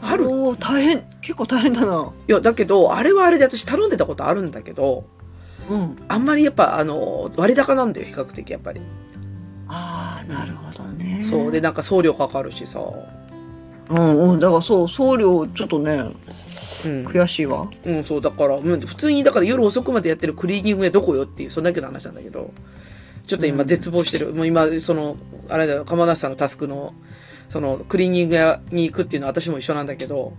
[0.01, 0.23] ある？
[0.25, 2.11] いおー大変、結構大変だな。
[2.27, 5.05] や、だけど、あれはあれで私頼んでたことあるんだけど、
[5.69, 5.95] うん。
[6.07, 8.81] あんまりやっぱ、あの、割高なんだよ、比較的、やっぱり。
[9.67, 11.23] ああ、なるほどね。
[11.23, 11.51] そう。
[11.51, 12.81] で、なんか送料かかるしさ。
[13.91, 14.39] うんうん。
[14.39, 16.03] だからそう、送料ちょっとね、
[16.85, 17.05] うん。
[17.07, 17.69] 悔しいわ。
[17.85, 22.51] うん、そう、だから、うん普通に、だから夜遅くまでやってるクリーニング屋どこよっていう、そんだけの話なんだけど、
[23.27, 24.33] ちょっと今うん絶望してる。
[24.33, 25.17] もう今、その、
[25.49, 26.93] あれだよ、釜梨さんのタスクの、
[27.49, 30.33] その、クリーニング屋に行くっていうのは私も一緒なんだけど、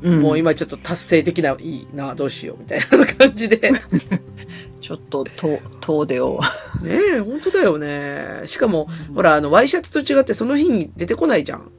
[0.00, 3.70] うんもう今ちょっと達成的な、いいな、どうしよう、みたいな感じで。
[3.70, 3.82] ね
[4.80, 6.40] ちょっと遠遠出を。
[6.86, 8.42] え、本当だよね。
[8.46, 11.70] しかも、ほら、あの、ワイシャツと違ってその日に出てこないじゃん。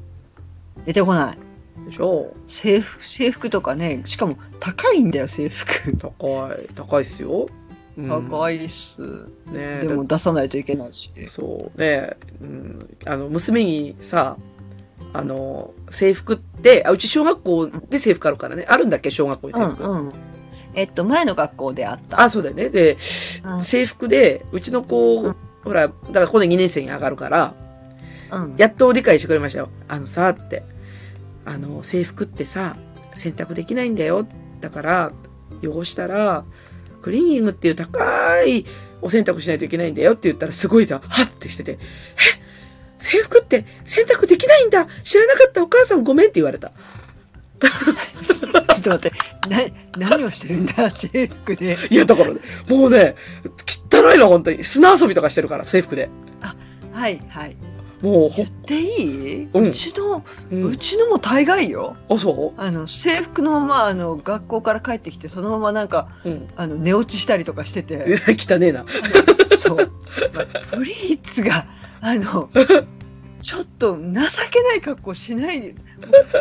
[0.90, 1.86] 出てこない。
[1.86, 5.96] でしょ制服、制服とかね、しかも高いんだよ、制服。
[5.98, 7.48] 高い、高いっすよ。
[7.96, 9.00] うん、高いっす。
[9.46, 11.12] ねえでも出さないといけないし。
[11.28, 14.38] そうね、うん、あの、娘にさ、
[15.14, 18.66] あの、制服って、あ、うち小学校で制服あるからね。
[18.68, 19.84] あるんだっけ小学校に制服。
[19.84, 20.14] うんうん。
[20.74, 22.20] えっと、前の学校であった。
[22.20, 22.70] あ、そうだよね。
[22.70, 22.98] で、
[23.44, 27.54] うん制服で、うちの子、うんほら、だから今度2年生に上がるから、
[28.32, 28.56] うん。
[28.58, 29.70] やっと理解してくれましたよ。
[29.88, 30.64] あのさ、って。
[31.46, 32.78] あの、制服ってさ、
[33.14, 34.28] 洗濯できないんだよ。
[34.62, 35.12] だから、
[35.64, 36.46] 汚したら、
[37.02, 38.66] クリーニングっていう高い
[39.02, 41.78] お洗濯しないといけないんだよって言ったらすごいだ、はってしてて、え？
[42.98, 46.74] 制服って洗濯できないんだ知らなかったお母さんごめんって言われた。
[47.62, 48.50] ちょ
[48.80, 49.18] っと待って、
[49.98, 51.78] な、何をしてるんだ、制服で。
[51.90, 53.16] いや、だからね、もうね、
[53.92, 54.64] 汚いの本当に。
[54.64, 56.10] 砂遊びとかしてるから、制服で。
[56.92, 57.56] はい、はい。
[58.02, 60.56] もう、ほ言っていい、ううんちの、う。
[60.56, 61.98] うんちのも大概よ。
[62.10, 66.50] あ、そあの、制服のまま、あの、学校から帰ってきて、そのままなんか、ううん。
[66.56, 68.18] あの、寝落ちしたりとかしてて。
[68.40, 68.86] 汚ねえな。
[69.58, 69.92] そう。
[70.34, 71.66] まあプリーツが、
[72.02, 72.50] あの、
[73.42, 74.02] ちょっと情
[74.50, 75.76] けない格好しないで、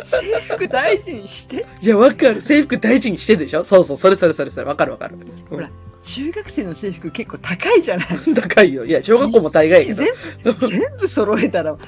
[0.04, 1.66] 制服大事にして。
[1.80, 2.40] いや、わかる。
[2.40, 3.64] 制服大事にしてんでしょ？
[3.64, 4.66] そうそう、それそれそれそれ。
[4.66, 5.16] わかるわかる。
[5.50, 5.70] ほら、
[6.08, 8.08] 中学生の制服結構高いじゃない。
[8.34, 8.86] 高いよ。
[8.86, 10.08] いや、小学校も大概やけ
[10.42, 10.66] ど。
[10.66, 11.82] 全部揃えたら、もう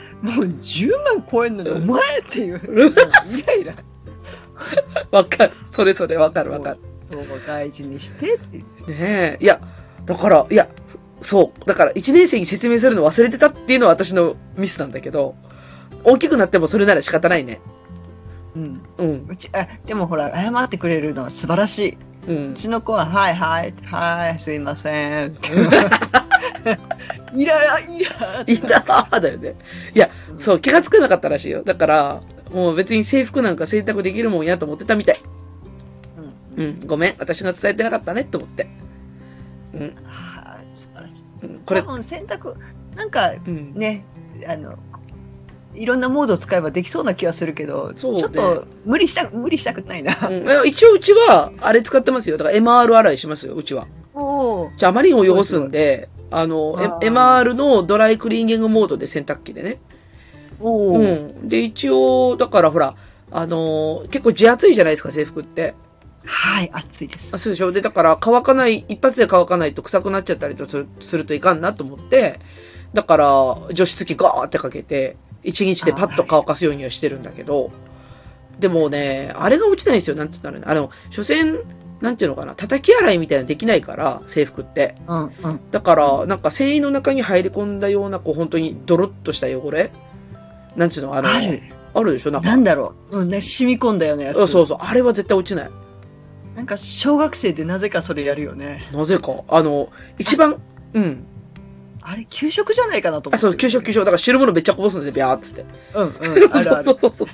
[0.45, 2.93] 10万超えんのに、お前っていう
[3.31, 3.75] イライラ。
[5.11, 5.53] わかる。
[5.71, 6.79] それそれわかるわかる。
[7.11, 8.91] そう、大事にしてっていう。
[8.91, 9.39] ねえ。
[9.41, 9.59] いや、
[10.05, 10.69] だから、いや、
[11.23, 11.65] そう。
[11.65, 15.35] だから、1年生に説明するの忘れてたっていうのは私のミスなんだけど、
[16.05, 17.61] 大きくなってもそれなら仕方ないね。
[18.55, 18.83] うん。
[18.99, 19.27] うん。
[19.31, 21.99] うち、あ、でもほら、謝ってくれるのは素晴らしい。
[22.27, 22.33] う。
[22.33, 25.29] うんちの子は、はいはい、はい、すいません。
[25.29, 25.53] って
[27.35, 29.55] イライラいらーだよね。
[29.95, 31.63] いや、そう、気がつかなかったらしいよ。
[31.63, 35.21] だから、もう別に制服なんか洗濯できるもんやと思ってたみたい。
[36.57, 36.65] うん。
[36.65, 36.87] うん。
[36.87, 37.15] ごめん。
[37.19, 38.69] 私が伝えてなかったね、と思って。
[39.75, 39.81] うん。
[40.05, 41.25] はあ、素晴らしい。
[41.43, 42.55] うんこれ、多分洗濯、
[42.97, 43.75] なんかうん。
[43.75, 44.05] ね、
[44.47, 44.77] あの、
[45.75, 50.17] いろんなモードを使えばできそうな気がするけど、ちょっと無理した、無理したくないな。
[50.29, 52.37] うん一応うちは、あれ使ってますよ。
[52.37, 53.87] だから MR 洗いしますよ、うちは。
[54.77, 59.81] じゃあ、あまりにも汚すんで、あの、あ MR のドライクリーニングモードで洗濯機でね。
[60.61, 61.49] うん。
[61.49, 62.95] で、一応、だからほら、
[63.33, 65.75] あのー結構地厚いじゃないですか、制服って。
[66.25, 67.39] はい、暑いですあ。
[67.39, 67.73] そうでしょ？
[67.73, 72.41] で、だから乾かない、一発で乾かないと臭くなっちゃったりとするするといかんなと思って、
[72.93, 73.27] だから
[73.73, 77.71] 除湿機ガーってかけて、一日でパッと乾かすようにはしてるんだけど、
[78.59, 80.17] でもね、あれが落ちないんですよ。
[80.17, 80.71] なんて言ったらいいの？
[80.71, 81.65] あの、所詮、
[82.01, 84.97] なんていうのかな、叩き洗いみたいなのできないから、制服って。
[85.07, 85.61] うんうん。
[85.71, 89.91] だから、なんか繊維の中に入り込んだような、こう本当にドロッとした汚れ？
[90.77, 91.15] なんていうの？
[91.15, 91.63] あの、ある。
[91.93, 92.31] あるでしょ？
[92.31, 92.49] なんか。
[92.49, 93.19] なんだろう？
[93.21, 94.43] うんね、染み込んだようなやつ。
[94.43, 94.79] あそうそう。
[94.81, 95.71] あれは絶対落ちない。
[96.55, 98.91] なんか小学生でなぜかそれやるよね。
[98.93, 99.43] なぜか。
[99.49, 100.61] あの、一番、
[100.93, 101.25] うん。
[102.11, 103.43] あれ、給食じゃないかなと思あ、って。
[103.43, 104.01] そう、給食給食。
[104.01, 105.65] だから汁物めっちゃこぼすんですよ、ビャーっつって。
[105.95, 106.53] うんうん。
[106.57, 106.85] あるある。
[106.85, 107.29] そうそうそう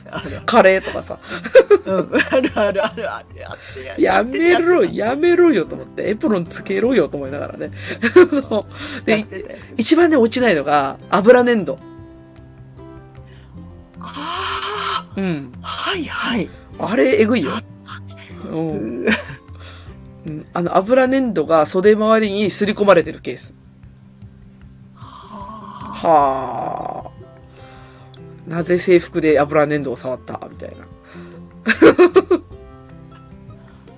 [0.44, 1.18] カレーとかさ。
[1.86, 2.10] うん。
[2.14, 3.24] あるあるあるあ
[3.96, 4.02] る。
[4.02, 6.10] やめろ、ややめろよと思って。
[6.10, 7.70] エプロンつけろよと思いながらね。
[8.30, 8.66] そ
[9.02, 9.06] う。
[9.06, 9.24] で、
[9.78, 11.78] 一番ね、落ちないのが、油粘土。
[13.98, 15.52] あうん。
[15.62, 16.50] あ、はいはい。
[16.78, 17.52] あれ、えぐいよ
[18.50, 19.06] うん
[20.52, 23.54] あの、油粘土が袖周りにすり込まれてるケース。
[26.08, 27.10] ははあ。
[28.46, 30.48] なぜ制服で油粘土を触った？
[30.50, 30.76] みたいな。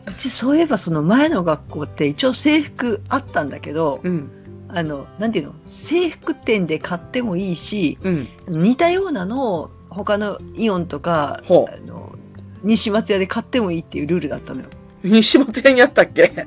[0.07, 4.31] あうちそういえばその前の学校って一応制服あったんだけど、うん。
[4.71, 5.55] あの、なんていうの？
[5.67, 8.29] 制服店で買ってもいいし、うん。
[8.49, 11.53] 似たようなのを他のイオンとか、あ
[11.87, 12.15] の
[12.63, 14.69] 西松屋で買ってもいいっていうルールだったのよ。
[15.05, 16.47] 西松屋にあったっけ？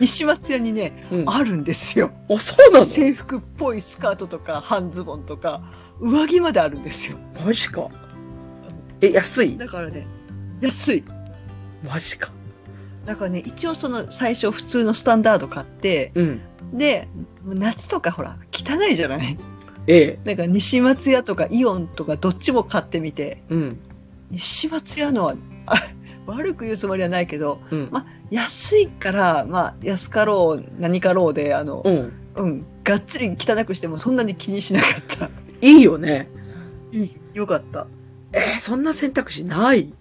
[0.00, 1.28] 西松屋にね、うん。
[1.28, 2.12] あ、あるんですよ。
[2.38, 2.86] そうなの？
[2.86, 5.62] 制服っぽいスカートとか半ズボンとか
[6.00, 7.16] 上着まであるんですよ。
[7.44, 7.88] マジか。
[9.00, 9.56] え、安い？
[9.56, 10.06] だからね、
[10.60, 11.04] 安い。
[11.84, 12.30] マジか。
[13.04, 16.40] だからね、一応その最初普通のスタンダード買って、うん。
[16.72, 17.08] で、
[17.44, 19.38] 夏とかほら、汚いじゃない？
[19.88, 20.18] ええ。
[20.24, 23.80] なんか西松屋とかイオンとかどっちも買ってみて、うん。
[24.30, 25.74] 西松屋のは、あ
[26.26, 27.88] 悪く言うつもりはないけど、うん。
[27.90, 32.12] ま安いから、まあ安かろう、何かろうで、あの、うん。
[32.34, 35.28] うん、がっつり汚くしてもそんなに気にしなかった。
[35.60, 36.30] いいよね。
[36.92, 37.86] いい、よかった。
[38.32, 39.92] えーそんな選択肢ない？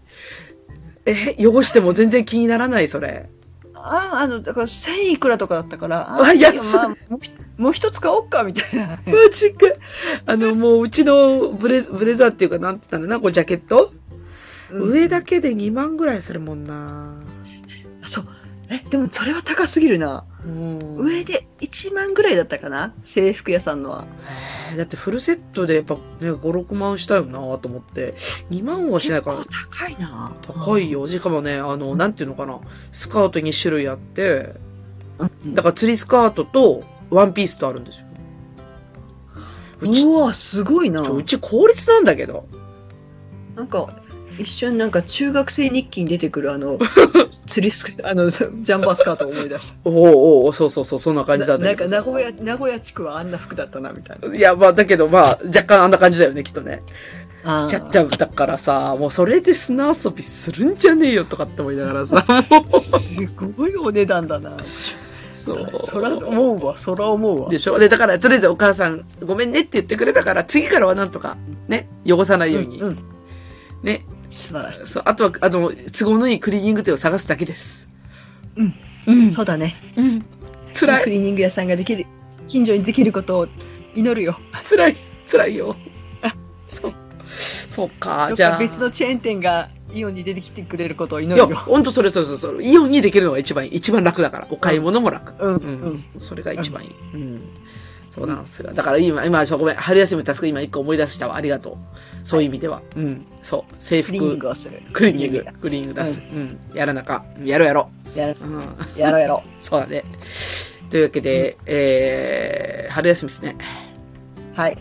[1.05, 3.29] えー汚しても全然気にならない、それ。
[3.73, 6.95] ああ、あの、だから1000いくらとかだったから、あ安いまあ、
[7.57, 8.99] もう一つ買おうか、みたいな。
[9.05, 9.67] マジか。
[10.25, 13.91] あの、もううちのブレブレザーっていうか、なんて言ったらな、こうジャケット、
[14.71, 17.20] 上だけで2万ぐらいするもんな。
[18.11, 18.27] そう。
[18.69, 20.25] え、でもそれは高すぎるな。
[20.45, 20.95] うん。
[20.97, 22.93] 上で1万ぐらいだったかな？
[23.05, 24.07] 制服屋さんのは。
[24.71, 28.13] えーだってフルセットでやっぱね、5、6万したよなと思って、
[28.51, 29.37] 2万はしないから
[29.73, 30.33] 高いな。
[30.41, 31.07] 高いよ。
[31.07, 32.59] しかもね、あの、なんていうのかな？
[32.93, 34.55] スカート2種類あって、
[35.19, 35.53] うん。
[35.53, 38.05] だから釣りスカートとワンピースとあるんですよ。
[39.81, 42.47] うわ、すごいなうち公立なんだけど。
[43.55, 44.00] なんか、
[44.41, 46.77] 一瞬なんか中学生日記に出てくるあの、
[47.47, 49.93] 釣りスク、あの、ジャンバースカートを思い出し おお
[50.43, 51.27] おおそうそうそう、そんなた。
[51.27, 51.95] 感じだななんかったけどさ。
[51.97, 54.35] 名古屋、名古屋地区はあんな服だったな、みたいな。
[54.35, 56.83] いや、まあ、だけどまあ、若干あんな感じだよね、きっとね。
[57.43, 62.23] あーちゃっちゃだからさ、もうそれで砂遊びするんじゃねえよとかって思いながらさ、
[62.99, 63.15] す
[63.55, 64.57] ごいお値段だな。
[65.31, 65.81] そう。
[65.85, 67.49] そら思うわ、そら思うわ。
[67.49, 67.79] でしょ？
[67.79, 71.35] で、だから、とりあえずお母さん、ごめんねって言ってくれたから、次からはなんとか、
[71.67, 72.77] ね、汚さないように。
[72.79, 72.99] うんうん
[73.81, 74.05] ね。
[74.31, 74.87] 素晴らしい。
[74.87, 77.87] そう、あとは、あの、都合のいいクリーニング店を探すだけです。
[78.55, 78.75] うん。
[79.07, 79.31] うん。
[79.31, 79.75] そうだね。
[79.95, 80.21] うん。
[80.73, 82.05] 辛い、クリーニング屋さんができる、
[82.47, 83.47] 近所にできることを
[83.93, 84.39] 祈るよ。
[84.67, 84.95] 辛い、
[85.29, 85.75] 辛いよ。
[86.67, 86.93] そう。
[87.37, 88.51] そうか、じゃあ。
[88.53, 91.57] か別のチェーン店がイオンに出てきてくれることを祈いや、るよ。
[91.57, 92.65] ほんとそれそれそれそれ。
[92.65, 93.75] イオンにできるのが一番いい。
[93.75, 94.47] 一番楽だから。
[94.49, 95.33] お買い物も楽。
[95.43, 96.03] うん、ううんん。。
[96.17, 96.91] それが一番いい。
[97.13, 97.41] うん。
[98.09, 98.71] そうなんですよ。
[98.73, 99.75] だから今、今、そうごめん。
[99.75, 101.35] 春休みのタスク今一個思い出したわ。
[101.35, 101.77] ありがとう。
[102.23, 102.81] そういう意味では。
[102.95, 103.25] うん。
[103.41, 103.73] そう。
[103.79, 104.81] 制クリーニン服、グをする。
[104.93, 106.21] クリーニング、クリーニング出す。
[106.21, 106.59] うん。
[106.73, 107.25] やらなか。
[107.43, 108.45] やろうやろやるう。
[108.45, 108.75] うん。
[108.97, 110.03] やろうやろ そうだね。
[110.89, 113.55] というわけで、えー、春休みですね。
[114.55, 114.59] う。
[114.59, 114.77] はい。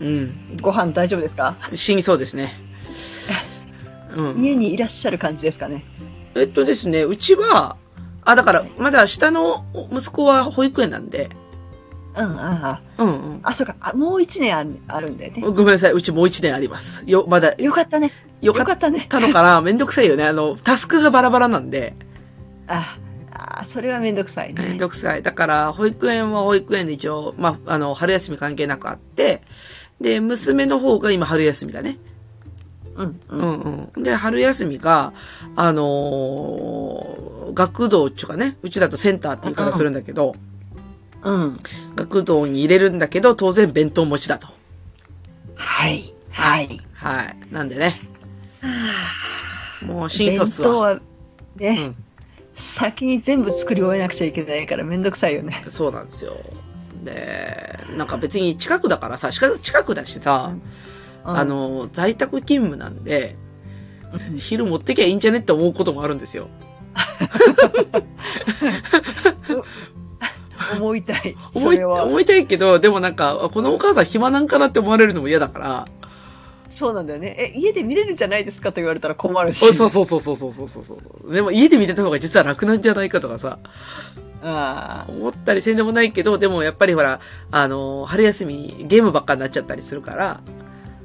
[0.00, 0.56] うん。
[0.62, 1.56] ご飯大丈夫ですか？
[1.74, 2.52] 死にそうですね。
[4.16, 4.42] うん。
[4.44, 5.84] 家にいらっしゃる感じですかね？
[6.34, 7.76] えっとですね、うちは、
[8.24, 11.28] あ、だから、まだ下の息子は保育園なんで、
[12.16, 13.02] うん、ああ。
[13.02, 13.40] うんうん。
[13.42, 13.76] あ、そうか。
[13.80, 15.42] あもう一年あるあるんだよね。
[15.42, 17.02] ごめんなさい、うちもう一年あります。
[17.06, 18.12] よ、まだ、よかったね。
[18.40, 19.06] よかったね。
[19.08, 19.60] たのかな？
[19.60, 20.24] めんどくさいよね。
[20.24, 21.94] あの、タスクがバラバラなんで、
[22.68, 22.98] あ
[23.32, 24.78] あ、それはめんどくさいめんね。
[24.78, 25.22] どくさい。
[25.22, 29.42] だから、保育園は保育園で一応、まあ、あの、春休み関係なくあって、
[30.00, 31.98] で、娘の方が今春休みだね。
[32.96, 33.40] うん、ううん。
[33.40, 34.02] んうん。
[34.02, 35.12] で、春休みが、
[35.56, 40.53] あのー学童っていうかね、うちだとセンターって言い方するんだけど、うん。
[41.96, 44.48] 学童に入れるんだけど、当然弁当持ちだと。
[45.54, 46.12] はい。
[46.30, 46.80] はい。
[46.94, 47.36] はい。
[47.50, 48.00] なんでね、
[48.60, 50.68] はもう新卒は。
[50.68, 51.96] 弁当は、ね、うん。
[52.54, 55.64] 先に全部作り終えなくちゃいけないからめんどくさいよね。
[55.68, 56.36] そうなんですよ。
[57.04, 60.62] で、なんか別に近くだからさ、しか近くだしさ、うん
[61.36, 63.44] あ、の、在宅勤務なんで、うん
[64.38, 66.48] 昼持ってきゃいいんじゃねって思うこともあるんですよ。
[70.76, 71.36] 思いたい。
[71.52, 75.88] それは思いたいけど、でもなんか、このお母さん暇なんかなって思われるのも嫌だから。
[76.68, 77.36] そうなんだよね。
[77.38, 79.60] え、家で見れるんじゃないですかと言われたら困るし。
[79.60, 80.98] そうそうそうそうそうそうそ
[81.28, 83.58] うでも家で見てた方が実は楽なんじゃないかとかさ。
[84.46, 90.40] あ思ったりせんでもないけど、でもやっぱりほら、あの、春休みゲームばっかになっちゃったりするから、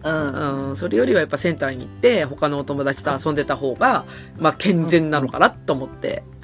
[0.03, 4.05] うん、うん、それよりはやっぱセンターに行って他のお友達と遊んでた方が、
[4.38, 6.24] まあ健全なのかなと思って。
[6.34, 6.39] うん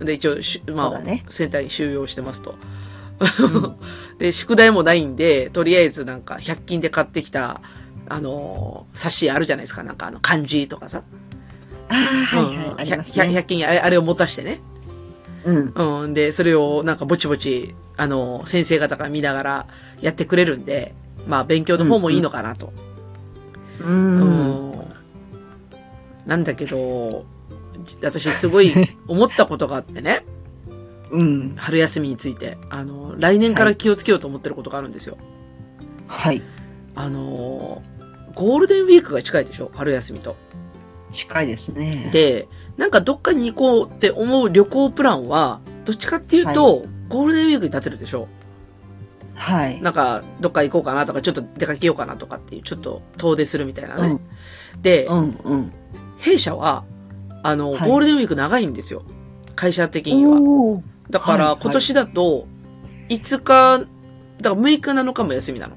[0.00, 2.52] で、一応し、まあ、ねセンターに収容してますと。
[2.52, 3.76] うん
[4.18, 7.60] で、宿題もないんで、とりあえずなんか、100均で買ってきた、
[8.08, 9.82] あのー冊子あるじゃないですか。
[9.82, 11.02] なんかあの、漢字とかさ。
[11.88, 13.38] ああ、はいはい、うんあります100 100ね。
[13.38, 14.60] 100均にあれあれを持たしてね。
[15.44, 15.72] うん。
[16.04, 16.14] うん。
[16.14, 19.66] で、それをなんかぼちぼち、あの、先生方が見ながら
[20.00, 20.94] やってくれるんで、
[21.26, 22.72] まあ、勉強の方もいいのかなと。
[23.80, 23.84] う。
[23.84, 24.20] うん
[24.70, 24.74] ん。
[26.26, 27.33] なんだけど、じ
[28.02, 28.74] 私すごい
[29.08, 30.24] 思ったことがあってね。
[31.10, 31.54] うん。
[31.56, 32.58] 春休みについて。
[32.70, 35.16] あの、来年から気をつけようと思ってることがあるんですよ。
[36.06, 36.42] はい。
[36.96, 37.82] あの、
[38.34, 39.70] ゴールデンウィークが近いでしょ？
[39.74, 40.36] 春休みと。
[41.12, 42.10] 近いですね。
[42.12, 48.26] で、なんかどっかに行こうって思う旅行プランは、どっちかっていうと、ゴールデンウィークに立てるでしょ？
[49.36, 49.80] はい。
[49.82, 54.08] なんか、どっか行こうかなとか、ちょっと出かけようかなとかっていう、ちょっと遠出するみたいなね。
[54.08, 54.20] うん。
[54.82, 55.38] で、うん。
[55.44, 55.72] うん。
[56.18, 56.84] 弊社は、
[57.44, 59.04] あの、はいゴールデンウィーク長いんですよ。
[59.54, 60.82] 会社的には。
[61.10, 62.48] だから、はい今年だと、
[63.08, 63.86] 5日、だか
[64.40, 65.76] ら6日7日も休みなの。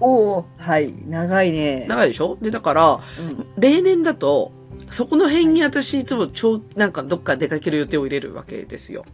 [0.00, 0.92] おーはい。
[1.08, 1.86] 長いね。
[1.88, 2.36] 長いでしょ？
[2.42, 3.46] で、だから、うん。
[3.56, 4.52] 例年だと、
[4.90, 9.06] そこの辺に私いつも超、なんかどっか出かける予定を入れるわけですよ。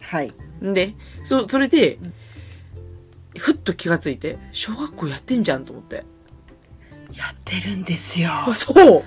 [0.00, 0.34] はい。
[0.64, 2.12] んで、そ、それでうん、
[3.38, 6.04] ふっと気がついて、小学校やってんじゃんと思って。
[7.14, 8.30] やってるんですよ。
[8.32, 9.04] あそう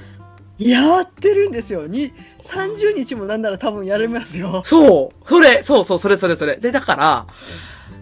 [0.70, 1.88] やってるんですよ。
[1.88, 4.62] に、30日もなんなら多分やれますよ。
[4.64, 6.57] そうそれそうそう、それそれそれ。
[6.57, 7.28] で、だから、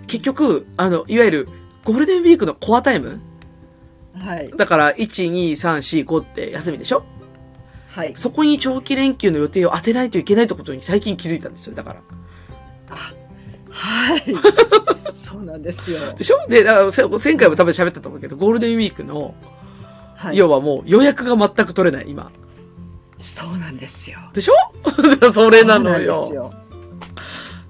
[0.07, 1.49] 結局、あの、いわゆる、
[1.86, 3.20] ゴールデンウィークのコアタイム？
[4.14, 4.51] はい。
[4.55, 7.03] だから、1、2、3、4、5って休みでしょ？
[7.89, 8.14] はい。
[8.16, 11.76] そこに長期連休の予定を当てないといけないってことに最近気づいたんですよ。
[11.76, 12.01] だから。
[12.89, 13.14] あ、
[13.70, 14.24] はい。
[15.16, 16.14] そうなんですよ。
[16.14, 16.45] でしょ？
[16.49, 19.34] で、だからせ前回も多分喋ったと思うけど、ゴールデンウィークの、
[20.16, 20.38] はい。
[20.38, 22.32] 要はもう予約が全く取れない、今。
[23.20, 24.20] そうなんですよ。
[24.34, 24.53] でしょ？
[25.34, 26.51] それなのよ。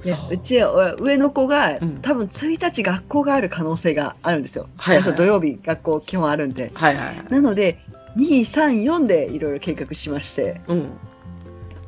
[0.06, 4.68] ね、うちは上の子が、うん多分1日学校がある可能性があるんですよ。
[4.78, 6.72] はいはい土曜日学校基本あるんで。
[6.74, 7.26] はいはいはい。
[7.30, 7.80] なので、
[8.16, 10.92] 2、3、4でいろいろ計画しまして、うん。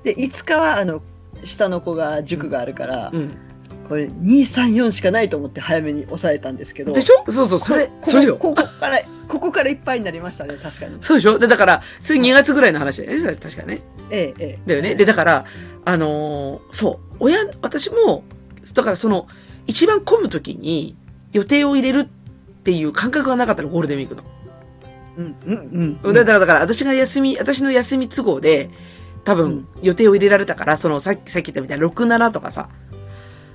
[0.03, 1.01] で、5日はあの、
[1.45, 3.37] 下の子が塾があるから、うん。
[3.91, 6.93] これ2、3、4しかないと思って早めに抑えたんですけど。
[6.93, 7.29] でしょ？
[7.29, 8.37] そうそう、それ、こそれよ。
[8.37, 10.95] ここから、ここからいっぱいになりましたね、確かに。
[11.01, 11.37] そうでしょ？
[11.39, 13.81] で、だから、それ2月ぐらいの話だよね、確かね。
[14.09, 14.59] ええ、ええ。
[14.65, 14.95] だよね。
[14.95, 15.45] で、だから、
[15.83, 18.23] あのーそう、親、私も、
[18.73, 19.27] だからその、
[19.67, 20.95] 一番混む時に
[21.33, 24.23] 予定を入れるっていう感覚がなかったの、ゴールデンウィークの。
[25.17, 26.13] うん、うん、うん。
[26.13, 28.69] だから、だから私が休み、私の休み都合で、
[29.25, 32.69] 多分うん予定を入れられたから、そのさっき、さっき言ったみたいな6、7とかさ、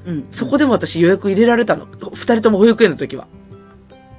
[0.07, 1.87] うん、そこでも私予約入れられたの。
[2.15, 3.27] 二人とも保育園の時は。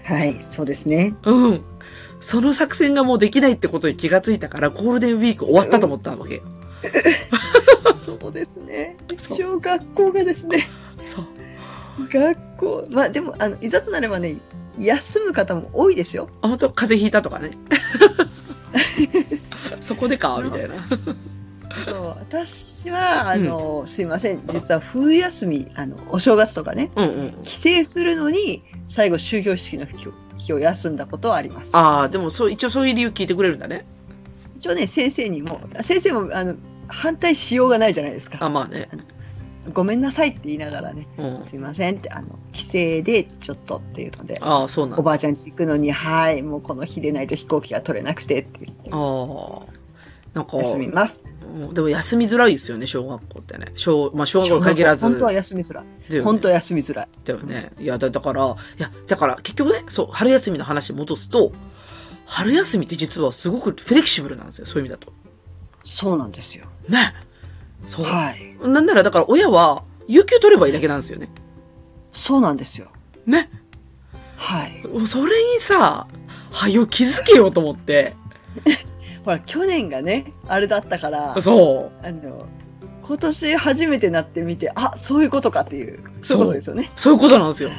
[0.03, 1.15] はい、そうですね。
[1.23, 1.61] うん。
[2.19, 6.41] その作戦がもうできないってことに気がついたから、ゴールデンウィーク終わったと思ったわけよ。
[8.05, 8.97] そうですね。
[9.11, 10.69] 一応学校がですね、
[11.05, 11.25] そう。
[12.11, 14.37] 学校、まあでも、あの、いざとなればね、
[14.79, 16.29] 休む方も多いですよ。
[16.41, 17.51] あ、本当風邪ひいたとかね。
[19.81, 20.75] そこでかみたいな。
[21.85, 27.43] そう、私は、あの、すいません、実は冬休み、あの、お正月とかね、うんうん。
[27.43, 29.85] 帰省するのに、最後、終業式の
[30.37, 31.75] 日を休んだことはあります。
[31.75, 33.85] ああ、でもそう、一応そういう理由聞いてくれるんだね。
[34.55, 36.55] 一応ね、先生にも、先生も、あの、
[36.87, 38.37] 反対しようがないじゃないですか。
[38.41, 38.89] あ、まあね。
[39.73, 41.41] ごめんなさいって言いながらね、うん。
[41.41, 42.71] すいませんって、あの、帰省
[43.03, 44.99] でちょっとっていうので、ああ、そうなんだ。
[44.99, 49.76] おばあちゃん家行くのに、はい、もうこの日でないと飛行機が取れなくてって言って、ああ。
[50.37, 51.21] なんか、休みます。
[51.23, 53.67] うんでも休みづらいですよね、小学校ってね。
[53.75, 55.05] 小、まあ小学校に限らず。
[55.05, 56.13] 本当は休みづらい。
[56.13, 57.07] ね本当は休みづらい。
[57.25, 57.71] だよね。
[57.79, 61.51] いや、だだから、いや、だから結局ね、そう、春休みの話に戻すと、
[62.25, 65.13] 春休みって実はすごくフレキシブルなんですよ、そういう意味だと。
[65.83, 66.65] そうなんですよ。
[66.87, 67.13] ね。
[67.87, 68.05] そう。
[68.05, 68.57] はい。
[68.61, 71.29] なんならだから親は、有給取ればいいだけなんですよね。
[72.11, 72.89] そうなんですよ。
[73.25, 73.49] ね。
[74.35, 74.83] はい。
[75.05, 76.07] それにさ、
[76.51, 78.13] はよ気づけようと思って。
[79.27, 82.47] ほら、去年がね、あれだったから、そあの、
[83.03, 86.93] 今年初めてなってみて、あ、そういうことかっていう、そういうことですよね。
[86.95, 87.71] そういうことなんですよ。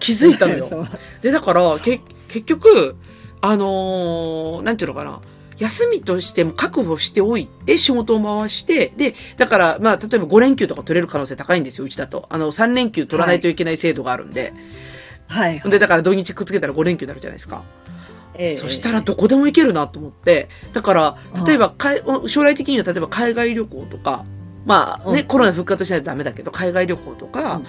[0.00, 0.88] 気づいたのよ。
[1.20, 2.96] で、だから、け、結局、
[3.42, 5.20] あのーなんていうのかな。
[5.58, 12.24] 休みとしても確保しておいて仕事を回して、で、だから、まあ、例えば5連休とか取れる可能性高いんですよ、うちだと。
[12.30, 14.54] あの、3連休取らないといけない制度があるんで。
[15.26, 15.60] はい。
[15.66, 17.62] で、だから土日くっつけたら5連休になるじゃないですか。
[18.36, 21.16] ええそしたらどこでも行けるなと思って、だから、
[21.46, 24.24] 例えば、かい将来的には例えば海外旅行とか、
[24.64, 27.66] まあね、うんコロナ復活しないとダメだけど、海外旅行とか、うん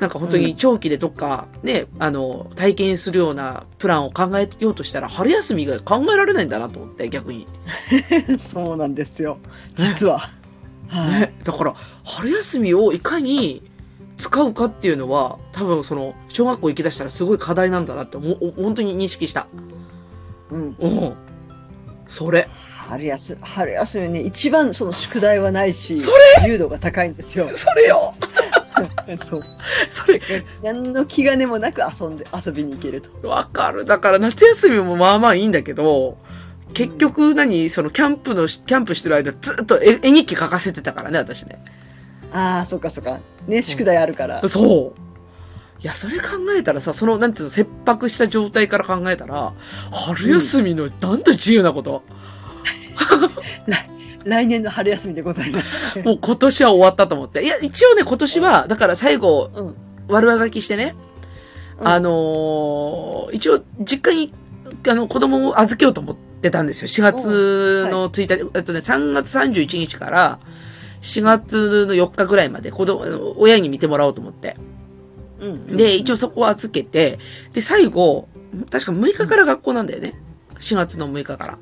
[0.00, 7.48] なんか本当に長期でどっかね、あの、体験するようなプランを考えようとしたら、春休みが考えられないんだなと思って、逆に。
[8.38, 9.38] そうなんですよ。
[9.74, 10.30] 実は。
[10.86, 11.20] はい。
[11.20, 11.34] ね。
[11.42, 13.68] だから、春休みをいかに
[14.16, 19.48] 使うかっていうのは、多分その、小学校行き出したらすごい課題なんだなって、もう本当に認識した。
[20.50, 20.76] うん。
[20.78, 21.14] うん。
[22.06, 22.48] それ。
[22.88, 27.50] 春休み、春休みね、一番その宿題はないし、そ自由度が高いんですよ。
[27.54, 28.14] それよ
[29.28, 29.42] そう。
[29.90, 30.20] それ、
[30.62, 33.28] 何の気兼ねもなく遊んで、遊びに行けると。
[33.28, 33.84] わかる。
[33.84, 36.16] だから夏休みもまあまあいいんだけど、
[36.72, 37.68] 結局何？
[37.68, 41.62] そのキャンプの、キャンプしてる間ずっと絵絵日記書かせてたからね、私ね。
[42.32, 43.20] ああ、そっかそっか。
[43.46, 44.46] ね、宿題あるから。
[44.48, 45.07] そう。
[45.80, 46.26] いや、それ考
[46.56, 49.52] えたらさ、その、なんていうの、切迫した状態から考えたら、
[49.92, 52.02] 春休みの、なんと自由なこと？
[54.24, 55.66] 来年の春休みでございます。
[56.04, 57.44] もう今年は終わったと思って。
[57.44, 59.74] いや、一応ね、今年は、だから最後、うん。
[60.08, 60.94] 悪あがきしてね、
[61.80, 64.32] うんあのー一応、実家に、
[64.88, 66.88] あの、子供を預けようと思ってたんですよ。
[66.88, 70.38] 4月の1日、えっとね、3月31日から、
[71.02, 74.56] 4月の4日ぐらいまで子供、親に見てもらおうと思って。
[75.40, 75.76] うん。
[75.76, 77.18] で、一応そこを預けて、
[77.52, 78.28] で、最後、
[78.70, 80.14] 確か6日から学校なんだよね。
[80.58, 81.58] 4月の6日から。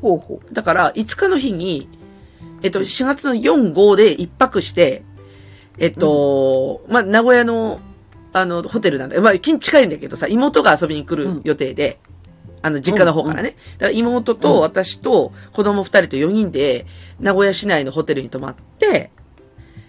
[0.00, 1.88] ほうほだから、5日の日に、
[2.62, 5.02] えっと、4月の4、5で一泊して、
[5.78, 7.80] えっと、まあ、名古屋の、
[8.32, 9.22] あの、ホテルなんだよ。
[9.22, 11.98] まあ、近近いんだけどさ、妹が遊びに来る予定で、
[12.62, 13.56] あの、実家の方からね。
[13.78, 16.86] だから妹と私と子供2人と4人で、
[17.20, 19.10] 名古屋市内のホテルに泊まって、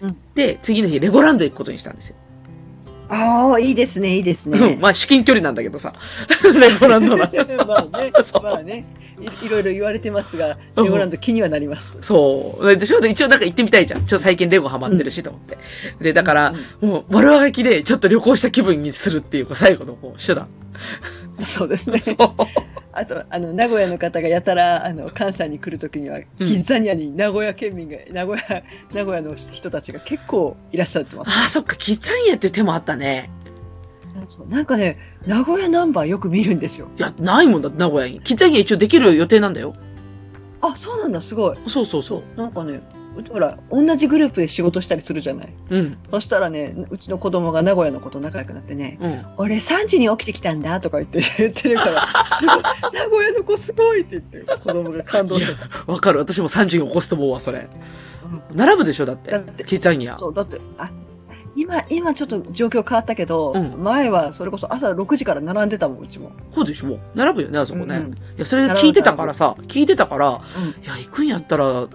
[0.02, 2.16] うんで、次の日、レゴランド行くことにしたんですよ。
[3.10, 3.14] う。
[3.14, 4.78] ああ、いいですね、いいですうんね。
[4.80, 5.92] まあ、至近距離なんだけどさ。
[6.42, 7.30] レゴランドな。
[7.66, 8.84] まあねまあね
[9.20, 11.98] い、いろいろ言われてますが、うんレゴランド気にはなります。
[12.00, 12.76] そう。
[12.76, 14.04] でしょで一応なんか行ってみたいじゃん。
[14.04, 15.58] ちょっと最近レゴハマってるしと思って。
[16.00, 20.48] で、だから、もう悪あがきでちょっと旅行した気分にするっていうか、最後のこう手段。
[21.42, 22.00] そうですね。
[22.00, 22.16] そう。
[22.96, 31.30] あと、あの、名古屋の方がやたら、あの、関西に来るときには、キッザニアに名古屋県民が、名古屋、名古屋の人たちが結構いらっしゃってます。
[31.30, 33.30] ああ、そっか、キッザニアっていう手もあったね。
[34.48, 36.88] なんかね、名古屋ナンバーよく見るんですよ。
[36.96, 38.20] いや、ないもんだ名古屋に。
[38.20, 39.74] キッザニア一応できる予定なんだよ。
[40.62, 41.56] あ、そうなんだ、すごい。
[41.66, 42.95] そうそうそなんかね、う
[43.30, 45.52] ほら、同じグループで仕事したりするじゃない。
[45.70, 45.76] う。
[45.76, 45.98] うん。
[46.10, 49.24] そしたらね、うちの子供が名古屋の子と仲良くなってね、うん。
[49.36, 52.62] 俺3時に起きてきたんだとか言って言ってるから、すごい、
[52.92, 55.92] 名古屋の子すごいって言って、子供が感動してた。
[55.92, 56.18] わかる。
[56.18, 57.60] 私も3時に起こすと思うわ、それ。
[57.60, 57.66] うん
[58.52, 59.30] 並ぶでしょだって。
[59.30, 60.16] だってキッザニア。
[60.16, 60.90] そう、だって、あ、
[61.54, 66.30] 今、今ちょっと状況変わったけど、うん前はそれこそ朝6時から並んでたもん、うちも。
[66.54, 67.96] そうでしょ並ぶよね、あそこね。
[67.96, 70.36] うんうんいや、それ聞いてたからさ、聞いてたから、うん
[70.84, 71.88] いや、行くんやったら、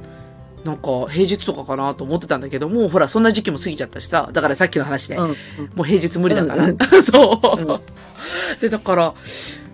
[0.63, 5.27] なんか平日とかかなと思ってたんだけど、もうほら、そんな時期も過ぎちゃったしさ、だからさっきの話で、うん
[5.75, 6.65] もう平日無理だから。
[6.65, 7.81] うん そう、うん
[8.59, 9.13] で、だから、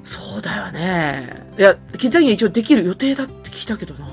[0.04, 1.48] そうだよね。
[1.58, 4.10] いや、キッザニア一応できる予定だって聞いたけどな。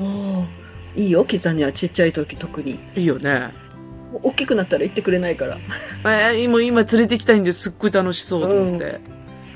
[0.00, 0.48] うん
[0.96, 2.78] いいよ、キザニアちっちゃい時特に。
[2.96, 3.52] いいよね。
[4.22, 5.58] 大きくなったら行ってくれないから。
[6.04, 9.00] えー、今、今連れて行きたいんですっごい楽しそうと思って。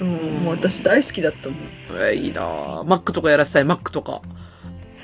[0.01, 0.09] うん、
[0.45, 1.59] もう私大好きだったもん。
[1.93, 4.23] えーいいなぁマックとかやらせたい、マックとか。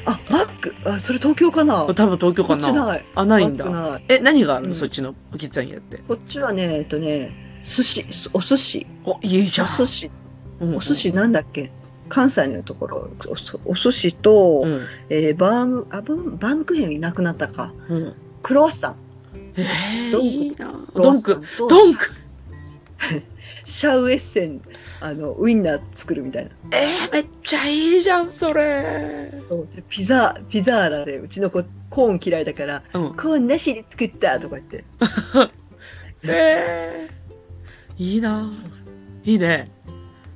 [0.05, 1.85] あ、マック、あ、それ東京かな？
[1.95, 2.73] 多分東京かな。
[2.73, 3.05] ない。
[3.15, 4.01] あ、ないんだ。
[4.09, 5.99] え、何があるの、うんそっちのキッザニアって。
[6.09, 9.67] こっちはね、えっとね、寿司、すお寿司、お、いいじゃん。
[9.67, 10.11] お寿司、
[10.61, 11.71] うんお寿司なんだっけ？
[12.09, 14.87] 関西のところ、おそお寿司と、うん。
[15.11, 17.73] えーバーム、あ、バームクーヘンいなくなったか。
[17.89, 18.15] うん。
[18.43, 18.97] クロワッサン。
[19.57, 20.57] えー、
[20.95, 22.11] ドンクドンク。
[23.65, 24.63] シャウエッセン、
[25.01, 26.51] あの、ウインナー作るみたいな。
[26.73, 29.33] えー、めっちゃいいじゃん、それ。
[29.89, 33.15] ピザ、ピザーラで、うちの子、コーン嫌いだから、うん。
[33.15, 34.85] コーンなしで作ったとか言って。
[36.25, 38.71] えー、いいなそう
[39.25, 39.71] いいね。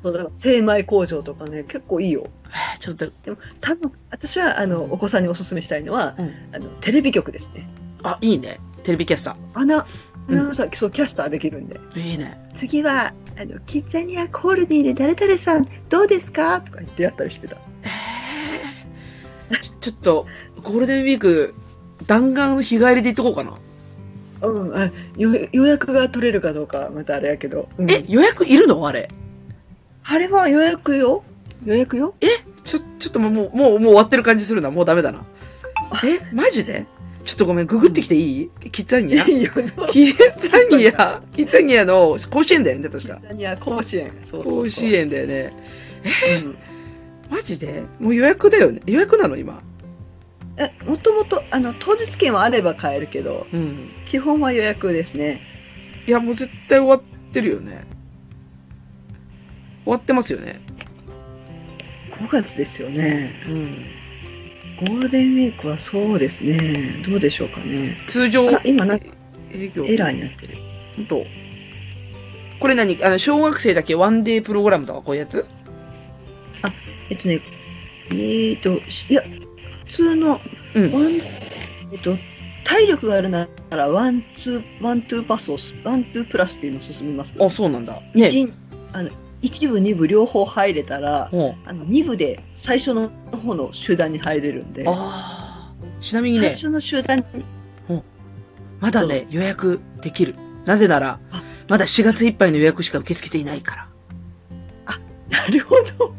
[0.02, 2.26] そうだから精米工場とかね、結構いいよ。
[2.48, 7.68] えー、ちょっと、でも、多分、私は、あの、お子さんにお勧めしたいのは、うんあの、テレビ局ですね。
[8.02, 8.60] あ、いいね。
[8.82, 9.86] テレビキャスタアナ、ア
[10.28, 11.78] うんそう、キャスターできるんで。
[11.92, 12.00] ー。
[12.00, 12.38] いいね。
[12.56, 16.60] 次は、あの、キッザニアコールにいる誰々さん、どうですか？
[16.60, 17.56] とか言ってやったりしてた。
[19.50, 20.26] えー、ちょちょっと、
[20.62, 21.54] ゴールデンウィーク、
[22.06, 23.58] 弾丸日帰りで行っとこうかな。
[24.46, 28.86] うん、あ予予約が取れるかどうかまたあれやけど、うんえ、予約いるの？
[28.86, 29.10] あれ。
[30.02, 31.22] あれは予約よ
[31.64, 32.14] 予約よ
[32.62, 34.70] ちょ、ちょっともう、もう、もうもう終わってる感じするな。
[34.70, 35.24] もうダメだな。
[36.04, 36.86] え、マジで？
[37.24, 38.50] ちょっとごめん、ググってきていい？
[38.70, 39.24] キッザニア？
[39.26, 39.50] いいよ
[39.90, 43.18] キッザニア、キッザニアの甲子園だよね、確か。
[43.32, 45.52] いや甲子園そうそう甲子園だよね。
[46.44, 46.56] うん
[47.30, 47.82] マジで？
[47.98, 48.82] もう予約だよね？
[48.86, 49.62] 予約なの今？
[50.58, 53.90] えもともとあの当日券はあれば買えるけどうん。
[54.06, 55.40] 基本は予約ですね
[56.06, 57.84] いや、もう絶対終わってるよね。
[59.84, 60.60] 終わってますよね。
[62.10, 63.84] 5月ですよねうん。
[64.80, 69.06] ゴールデンウィークはそうですねどうでしょうかね通常今なんか
[69.52, 69.84] 営業。
[69.84, 70.58] エラーになってる
[70.96, 71.24] ほんと。
[72.60, 73.02] これ何？
[73.04, 75.46] あの、小学生だけワンデープログラムとかこういうやつ？
[77.10, 77.40] えっとね
[78.10, 79.22] えーといや
[79.86, 80.40] 普通の
[80.74, 80.92] うん。
[80.92, 81.20] ワン
[81.92, 82.16] えっと
[82.64, 88.00] 体力があるならワンツーワントゥーパスをワントゥープラスっていうのを進みますけどあ、そうなんだ。
[88.14, 88.28] ね。
[88.28, 88.50] 一
[88.92, 89.10] あの
[89.44, 93.10] 一部二部両方入れたらほあの二部で最初の
[93.44, 94.88] 方の集団に入れるんでう。
[94.88, 95.74] ああ。
[96.00, 97.24] ちなみにね、最初の集団に
[98.80, 100.34] まだね、予約できる。
[100.64, 103.88] なぜならあ、まだ4月いっぱいの予約しか受け付けていないから。
[105.28, 106.14] なるほど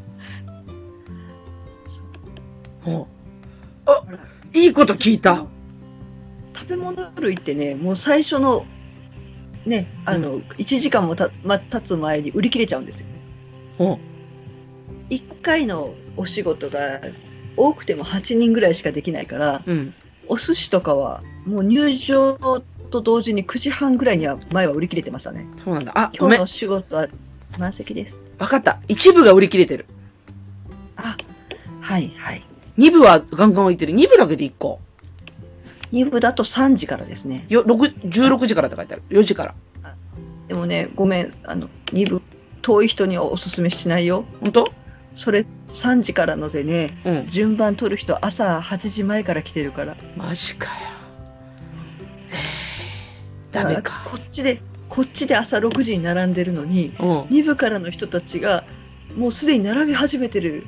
[2.81, 3.07] ほ
[3.87, 3.89] う。
[3.89, 4.03] あ、
[4.53, 5.47] いいこと聞いた。
[6.55, 8.65] 食べ物類ってねもう最初の
[9.65, 13.14] ねあの、1時間もた、ま、経つ前に売り切れちゃうんですよほ
[13.77, 17.01] 1回のお仕事が
[17.57, 19.71] 多くても8人ぐらいしかできないからう。
[19.71, 19.93] うん。
[20.27, 25.91] お寿司とかはもう入場と同時に9時半ぐらいには前は売り切れてましたねそうなんだ。
[25.95, 26.47] あ、今日のお。
[26.47, 27.07] 仕事は
[27.59, 28.79] 満席ですわかった。
[28.87, 29.85] 一部が売り切れてる。
[30.97, 31.15] あ
[31.81, 32.43] はいはい
[32.77, 33.91] 二部はガンガン置いてる。
[33.93, 34.79] 二部だけで1個。
[35.91, 39.03] 2部だと3時からですねよ、六16時からって書いてある。
[39.09, 39.55] 4時から。
[40.47, 42.21] でもねごめんあの2部
[42.65, 44.67] 遠い人にはおすすめしないよほんと
[45.13, 47.27] それ3時からのでねうん。
[47.27, 50.71] 順番取る人朝8時前から来てるからマジかよ。
[52.31, 54.01] えーダメか。
[54.09, 57.21] こっちでこっちで朝6時に並んでるのにうん。
[57.25, 58.65] 2部からの人たちが
[59.15, 60.65] もうすでに並び始めてる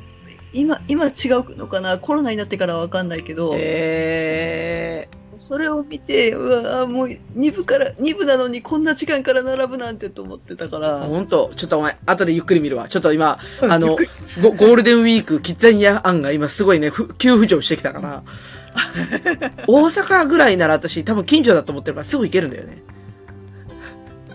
[0.54, 1.98] 今今違うのかな？
[1.98, 5.10] コロナになってからは分かんないけど、え
[5.40, 11.52] それを見てうわもう2部から2部なのにこんな時間から並ぶなんてと思ってたかー、らほんと。
[11.56, 12.90] ちょっとお前、後でゆっくり見るわ。
[12.90, 13.98] ちょっと今、あの
[14.42, 18.24] ゴゴールデンウィーク、キッザニア案が今すごいね、ふ急浮上してきたから。
[19.68, 22.84] 大阪ぐらいなら私多分近所だと思ってるからすぐ行けるんだよね。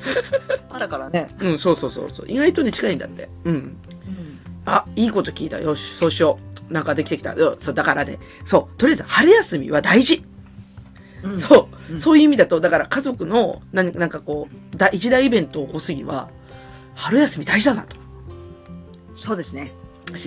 [0.78, 2.26] だからね、うん、そうそうそうそう。
[2.28, 3.28] 意外とね、近いんだって。
[3.44, 3.76] うん。
[4.64, 5.60] あ、いいこと聞いた。
[5.60, 6.38] よし、そうしよ
[6.70, 6.72] う。
[6.72, 7.34] なんかできてきた。
[7.34, 10.24] よそう、だからね、そう、とりあえず春休みは大事。
[11.22, 11.38] うん。
[11.38, 11.98] そう、うん。
[11.98, 16.28] そういう意味だと、だから家族の、ななんかこう、だ一大イベントを起こすには、
[16.94, 17.96] 春休み大事だなと。
[19.14, 19.72] そうですね。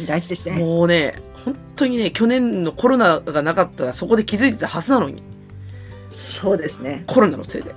[0.08, 0.58] 大事ですね。
[0.58, 5.22] もうね、本当にね、去年のコロナがなかったらそこで気づいてたはずなのに、
[6.12, 7.04] そうですね。
[7.08, 7.76] コロナのせいで。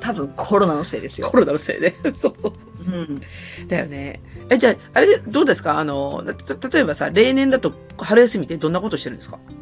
[0.00, 1.28] 多分コロナのせいですよ。
[1.28, 1.94] コ、ロナのせいで。
[2.04, 2.94] そうそうそうそう。
[2.94, 3.20] うん、
[3.68, 4.22] だよね。
[4.48, 5.78] え、じゃあ、あれで、どうですか？
[5.78, 9.38] あの、た例えばさ、例年だと春休みってどんなことしてるんですか？
[9.48, 9.52] う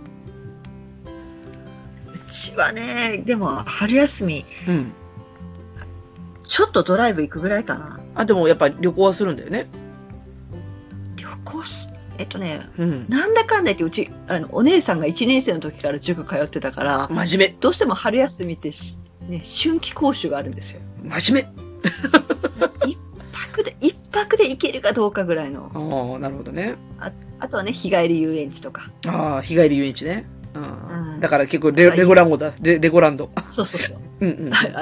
[2.31, 4.93] ちはねでも春休みうん。
[6.47, 9.68] ちょっとドライブ行くぐらいかなあ、でもやっぱ旅行はするんだよね。
[11.16, 13.07] 旅行しえっとねうん。
[13.09, 18.97] なんだかんだ言ってうちあのお姉さんが1年生の時から塾通ってたから真面どうしても春休みってし、
[19.29, 21.20] ね、春季講習があるんですよ目。
[21.20, 21.49] 真面
[22.89, 22.99] 一
[23.33, 26.12] 泊で一泊で行けるかどうかぐらいの目。
[26.12, 26.76] ああ、なるほどね。
[27.41, 30.26] あとはね日帰り遊園地とかああ、日帰り遊園地ね。
[30.59, 31.12] うん。
[31.12, 32.52] うんだから結構レレゴランドだ。
[32.61, 33.30] レレゴランド。
[33.50, 34.50] そうそうそう うんうん。
[34.50, 34.78] だか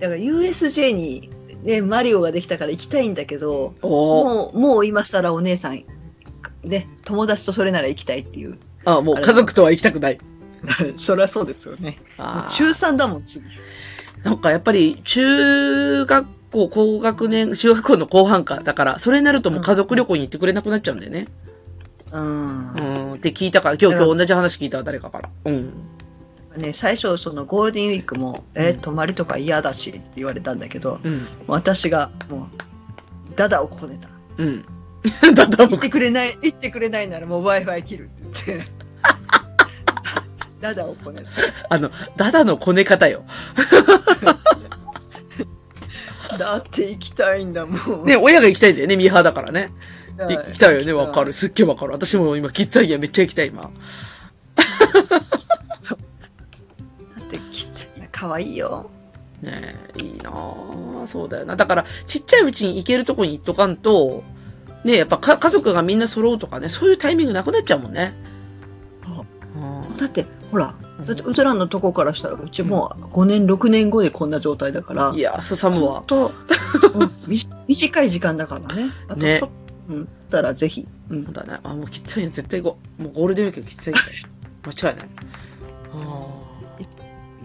[0.00, 1.30] ら USJ に、
[1.62, 3.74] ね、マリオができたから行きたいんだけど。
[3.82, 5.84] もうもう今更お姉さん
[6.62, 10.18] ね友達とそれなら行きたいっていうあもう家族とは行きたくない。
[10.96, 13.48] そりゃそうですよね中3だもん次ー
[14.24, 18.60] なんかやっぱり中学校、高学年、中学校の後半か。
[18.60, 21.26] だから、それになるともう家族旅行に行ってくれなくなっちゃうんだよね。
[21.48, 21.53] うん
[22.14, 23.14] うん。
[23.14, 25.30] って聞いたから、今日、今日同じ話聞いたわ誰かから。
[25.46, 25.72] うん。
[26.56, 31.26] ね、最初そのゴールデンウィークも「えー泊まりとか嫌だし」って言われたんだけどうん。
[31.48, 32.48] 私がも
[33.32, 34.08] うダダをこねた
[34.38, 34.64] うん。
[35.34, 38.66] だんだん僕行ってくれない行ってくれないならもう w i f i 切るって言って
[40.62, 41.24] ダダをこね
[41.68, 43.24] あの、ダダのこね方よ。
[46.30, 49.72] た だって行きたいんだもんね、親が行きたいんだよね、ミーハーだからね。
[50.18, 51.32] はい行きたいよね、わかる。
[51.32, 51.92] すっげえわかる。
[51.92, 53.70] 私も今、キッザニアめっちゃ行きたい、今。
[58.12, 58.90] 可愛いよ。
[59.42, 61.56] ねえ、いいなあそうだよな。
[61.56, 64.22] だから、ちっちゃいうちに行けるとこに行っとかんと、
[64.84, 68.14] ねやっぱか家族がみんな揃うとかね、そういうタイミングなくなっちゃうもんね。
[69.56, 70.74] うんだって、ほら、
[71.06, 76.02] だってうずらのとこからしたら、うちもう5年、6年後でこんな状態だから、いや、すさむわ。
[76.06, 76.32] と、
[76.94, 77.38] うんみ
[77.68, 78.90] 短い時間だからね。
[79.08, 80.86] あとねちょっとうん、たらぜひ。
[81.10, 81.58] うんだね。
[81.62, 82.30] あ、もうきついよ。
[82.30, 83.02] 絶対行こう。
[83.02, 84.06] もうゴールデンウィークきついんだよ。
[84.66, 85.08] 間違いない。
[85.92, 86.28] あ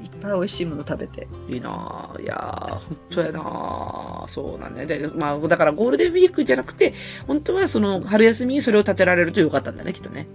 [0.02, 1.28] いっぱい美味しいもの食べて。
[1.32, 1.70] あ、いいな
[2.16, 4.88] あいやー、本当やなあそうなんだよ。
[4.88, 6.94] で、まあ、だからゴールデンウィークじゃなくて、
[7.28, 10.28] 本当はその春休みにそれを立てられるとよかったんだね、きっとね。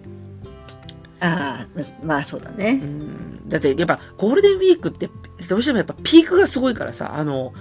[1.20, 2.74] ああ、まあそうだうね。
[2.74, 3.48] ん。
[3.48, 5.08] だって、やっぱゴールデンウィークって、
[5.48, 7.52] どうしてもやっぱピークがすごいからさ、あの、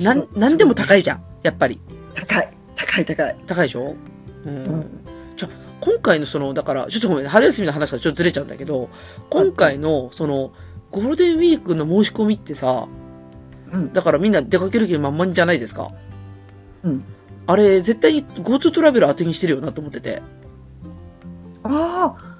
[0.00, 1.24] なんなんでも高いじゃん。
[1.42, 1.80] やっぱり。
[2.14, 2.52] 高い、
[2.86, 3.36] 高い、高い。
[3.46, 3.94] 高いでしょ？
[4.44, 4.48] う。
[4.48, 4.86] うんん。
[5.36, 8.88] じゃあ今回のその、だから、ちょっとごめんね、春休みの話がちょっとずれちゃうんだけど、
[9.30, 10.52] 今回の、その、
[10.90, 12.86] ゴールデンウィークの申し込みってさ、
[13.72, 13.92] うん。
[13.92, 15.90] だからみんな出かける気満々じゃないですか。
[16.84, 17.04] うん。
[17.46, 20.22] あれ、絶対に GoTo トラベル当てにしてるよなと思ってて。
[21.64, 22.36] ああ、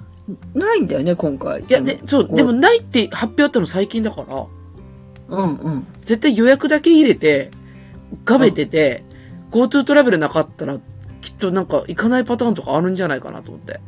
[0.53, 1.61] ないんだよね、今回。
[1.61, 4.45] いや、で、そう、でもないって発表あったの最近だから、
[5.29, 5.87] うんうん。
[6.01, 7.51] 絶対予約だけ入れて、
[8.23, 9.03] がめてて、
[9.53, 10.79] GoTo トラベルなかったら、
[11.21, 13.79] きっとなんか行かないパターンとかあるんじゃないかなと思って。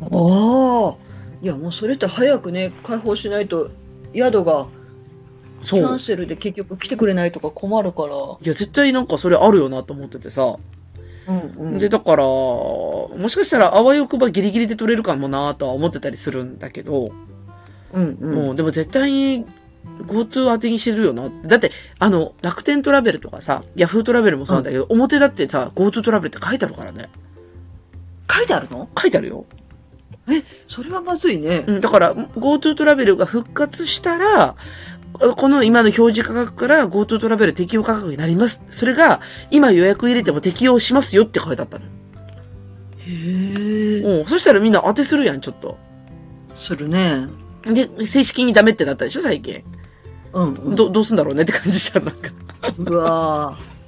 [0.00, 1.10] ああ。
[1.42, 3.70] いや、もうそれって早くね、開放しないと、
[4.14, 4.66] 宿が
[5.60, 5.98] キそうャン。
[6.00, 8.16] セルで結局来てくれないとか困るから。
[8.16, 10.56] いや、絶対なんかそれあるよなと思っててさ。
[11.28, 11.38] うん
[11.72, 11.78] うん。
[11.78, 17.12] で、だから、もしかしたらあわよくばギリギリで取れるかもなとは思ってたりするんだけど、
[17.92, 18.34] うんうん。
[18.34, 19.44] もうでも絶対に
[20.06, 21.30] GoTo 当てにしてるよな。
[21.44, 27.10] だって、あの、楽天トラベルとかさ、Yahoo トラベルもそうなんだけど、表だってさ、GoTo トラベルって書いてあるからね。
[28.32, 28.88] 書いてあるの？
[28.96, 29.44] 書いてあるよ。
[30.68, 31.64] それはまずいね。
[31.66, 34.54] うん、だから、GoTo トラベルが復活したら、
[35.36, 38.64] この今の表示価格から GoTo トラベル適用価格になります。
[38.70, 39.20] それが、
[39.50, 41.84] 今予約入れても適用しますよって書いてあったの。
[41.84, 41.88] へ
[43.08, 44.20] え。
[44.20, 44.26] うん。
[44.26, 45.76] そしたらみんな当てするやん、ちょっと。
[46.54, 47.26] するね。
[47.62, 49.62] で、正式にダメってなったでしょ、最近。
[50.32, 50.74] うん、うん。
[50.74, 52.30] ど、どうすんだろうねって感じじゃん、なんか。
[52.78, 53.80] うわー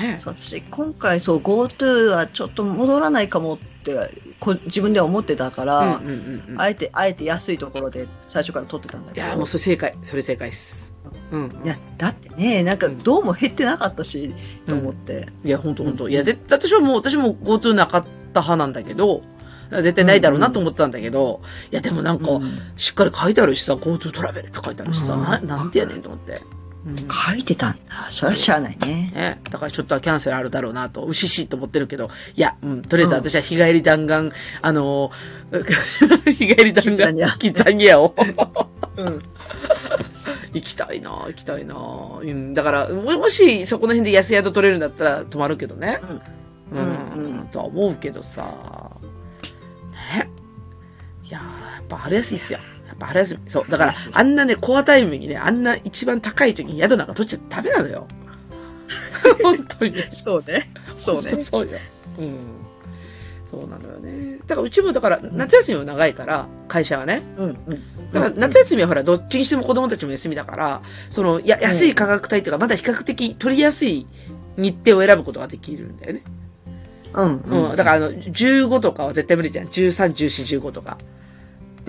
[0.00, 6.60] ね私、今回そう、GoTo はちょっと戻らないかもって、こ自分では思ってたから、うんうんうんうん。
[6.60, 9.26] あえて、あえて安いところで最初から取ってたんだけど。
[9.26, 9.94] いや、もうそれ正解。
[10.02, 10.94] それ正解っす。
[11.30, 11.60] うん。
[11.64, 14.34] いや、だってね、なんかどうも減ってなかったし、
[14.66, 15.28] と思って。
[15.44, 16.08] いや、ほんとほんと。
[16.08, 19.22] いや、絶対、私はもう、私も GoTo なかった派なんだけど、
[19.70, 21.40] 絶対ないだろうなと思ってたんだけど、
[21.70, 22.58] いや、でもなんか、うん。
[22.76, 25.22] しっかり書いてあるしさ、GoTo トラベルって書いてあるしさ、うん。
[25.22, 26.40] な、なんてやねんと思って。
[26.86, 26.96] うん。
[27.08, 28.08] 書いてたんだ。
[28.10, 29.12] それはしゃあないね。
[29.14, 38.14] ね、だからちょっとはキャンセルあるだろうなと、うししと思ってるけど、いや、うん、とりあえず私は日帰り弾丸、あのー、 日帰り弾丸、キッザニアを。
[38.96, 39.22] うん。
[40.52, 41.76] 行きたいな行きたいな。
[42.22, 46.00] うん、だから、ももしそこの辺で安宿取れるんだったら泊まるけどね。
[46.72, 47.38] うん、うん。
[47.38, 47.46] うん。
[47.52, 48.90] とは思うけどさ、
[50.10, 50.30] ね。
[51.24, 52.58] いやーやっぱ春休みっすよ。
[52.86, 53.50] やっぱ春休み。
[53.50, 53.70] そう。
[53.70, 58.06] だからあんなね、コアタイムにね、あんな一番高い時に宿なんか取っちゃダメなのよ。
[59.42, 59.94] 本当に。
[60.12, 60.72] そうね。
[60.98, 61.38] そうね。
[61.40, 61.78] そうよ。
[62.18, 62.36] うん。
[63.46, 64.38] そうなのよね。
[64.46, 67.22] だからうちもだから夏休みも長いから、会社はね。
[67.36, 68.12] うんうん。
[68.12, 74.06] だから夏休みはほら、どっちにしても子供たちも休みだから、その、や、安い価格帯というか、まだ比較的取りやすい
[74.56, 76.22] 日程を選ぶことができるんだよね。
[77.14, 77.76] うんうん。
[77.76, 79.66] だからあの、15とかは絶対無理じゃん。
[79.66, 80.98] 13、14、15とか。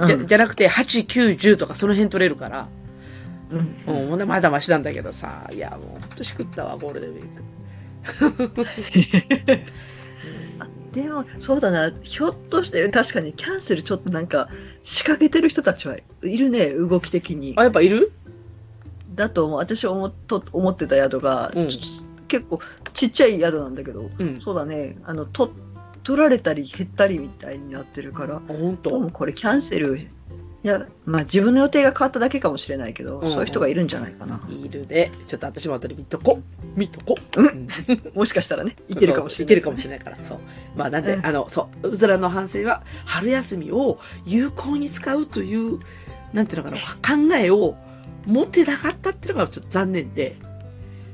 [0.06, 2.68] じゃ、うんじゃなくて、8、9、10とかその辺取れるから。
[3.88, 5.50] うんうん、まだマシなんだけどさ。
[5.54, 8.62] いや、もうほんとしくったわ、ゴールデンウィーク。
[10.94, 14.50] でも、そうだな、ひょっとして、確かにキャンセルちょっとなんか、
[14.84, 17.64] 仕掛けてる人たちはいるね、動き的にあ、。
[17.64, 18.12] やっぱいる？
[19.16, 21.70] だと思う、私思っと思ってた宿が、うん
[22.28, 22.62] 結構
[22.94, 24.42] ちっちゃい宿なんだけど、うん。
[24.42, 25.52] そうだね、あの、と
[26.04, 28.90] 取られたり減ったりみたいになってるから、あ、ほんと。
[28.90, 30.10] どうもこれキャンセル、
[30.64, 34.42] いや、まあ自分の予定が変わっただけかもしれないけど、うんそういう人がいるんじゃないかな。
[34.50, 35.12] いるで。
[35.26, 36.40] ちょっと私も後で見とこ。
[36.76, 37.16] 見とこ。
[37.38, 37.68] うんん
[38.14, 39.30] もしかしたらね、 いけるかもしれない。
[39.30, 40.18] そうそういけるかもしれないから。
[40.24, 40.40] そう。
[40.76, 45.80] まあなんで、うんあの、そう、うずらの反省は、春休みを有効に使うという、
[46.34, 47.76] なんていうのかな、考えを
[48.28, 50.38] 持ってなかったっていうのがちょっと残念で、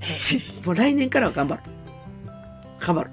[0.65, 1.61] もう来年からは頑張る。
[2.79, 3.09] 頑張る。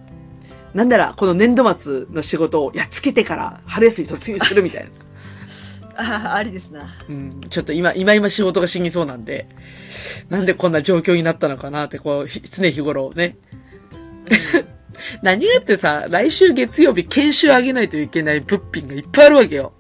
[0.75, 4.91] なんなら、この年度末の仕事をやっつけてから春休み突入するみたいな。
[5.97, 6.97] ああ、ありですな。
[7.09, 9.47] うん、ちょっと今、今今仕事が死にそうなんで、
[10.29, 13.37] なんでこんな状況になったのかなって、こう、ひ常日頃ね。
[15.23, 19.73] 何がってさ、来週月曜日研修上げないといけない物品がいっぱいあるわけよ。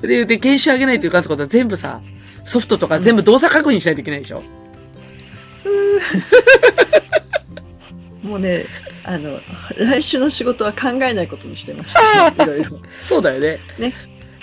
[0.00, 2.00] で、で、研修上げないといかんってことは全部さ、
[2.44, 4.42] ソフトとか全部動作確認しないといけないでしょ、
[8.22, 8.66] もうね、
[9.04, 9.40] あの、
[9.76, 12.44] 来週の仕事は考えないことにしてました、ね。
[12.44, 12.78] いろいろ。
[13.00, 13.60] そうだよね。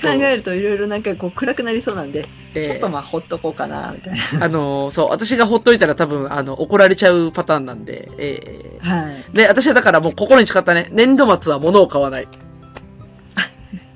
[0.01, 2.25] 考えるといろいろなんかこう暗くなりそうなんで、
[2.55, 4.45] えーちょっとまあほっとこうかな、みたいな。
[4.45, 9.25] あのーそう、私がほっといたら多分、あの、怒られちゃうパターンなんで、えはい。
[9.31, 12.27] ーで、私はだからもう心に誓ったね、年度末は物を買わない。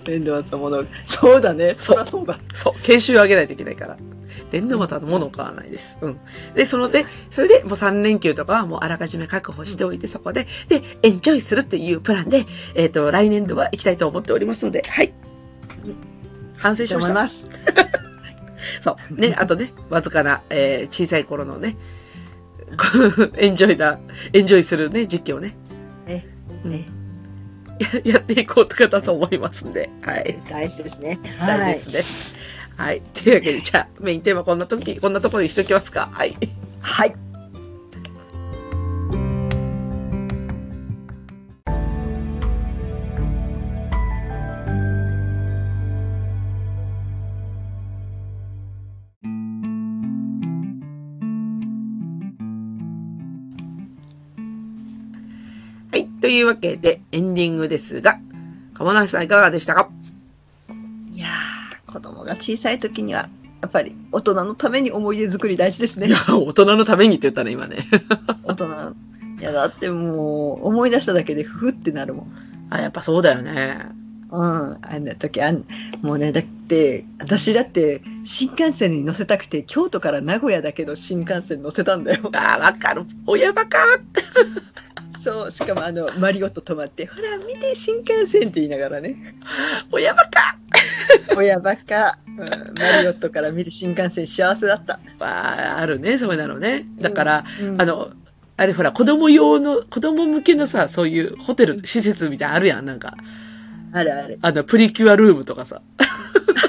[0.05, 0.83] 連動もの。
[1.05, 1.75] そうだね。
[1.77, 2.39] そそうらそうだ。
[2.53, 3.97] そう、研修を上げないといけないから。
[4.51, 5.97] 年度末は物を買わないです。
[6.01, 6.19] うん。
[6.53, 12.45] で、そので、それでもう3連休とかはもうあらかじめ確保しておいて、そこで、で、エンジョイするっていうプランで、
[12.75, 15.13] えっ、と、来年度は行きたいと思っておりますので、はい。
[16.57, 17.55] 反省しとました。
[18.81, 19.13] そう。
[19.13, 21.77] ね、あとね、わずかな、えー小さい頃のね、
[23.37, 23.99] エンジョイだ、
[24.33, 25.55] エンジョイするね、実況をね、
[26.07, 26.23] え
[26.63, 26.94] うんえ
[27.79, 30.39] や やっていこうとかだと思いますんで、はい。
[30.49, 31.19] 大事ですね。
[31.37, 31.57] はい。
[31.59, 32.39] 大事ですね。
[32.77, 33.01] はい。
[33.13, 36.09] というわけで、じゃあ、メインテーマこんな時、こんなところにしときますか。
[36.11, 36.37] はい。
[36.81, 37.15] はい。
[56.25, 58.17] というわけで、エンディングですが、
[58.73, 59.91] 鴨梨さんいかがでしたか？
[61.11, 63.29] いやー、子供が小さい時には、
[63.61, 67.85] やっぱり大人のために思い出作り大事ですねいや。、大人のためにって言ったね、今ね。
[68.43, 68.95] 大人の。
[69.39, 72.27] いや、だってもう、思い出しただけでふふってなるもん。
[72.71, 73.85] あ、やっぱそうだよね。
[74.31, 75.63] うん、あんな時あん、
[76.01, 82.31] もうね、だって、私だって、新幹線に乗せたくて、京都から名古屋だけど新幹線乗せたんだよ。
[82.33, 83.05] あー、わかる。
[83.27, 83.77] 親バカ
[85.25, 89.35] そう、しかもあの、マリオット止まって、ほら、見て、新幹線って言いながらね。
[89.91, 90.55] 親バカ
[91.35, 92.37] 親ばっか、うん、
[92.77, 94.99] マリオットから見る新幹線幸せだった。
[95.19, 96.85] あーあるね、そういうのね。
[96.99, 98.11] だから、うん、あの、
[98.55, 103.15] あれほら、子供用の、子供向けのさ、そういうホテル、施設みたいなのあるやん、なんか。
[103.93, 104.37] あるある。
[104.43, 105.81] あの、プリキュアルームとかさ。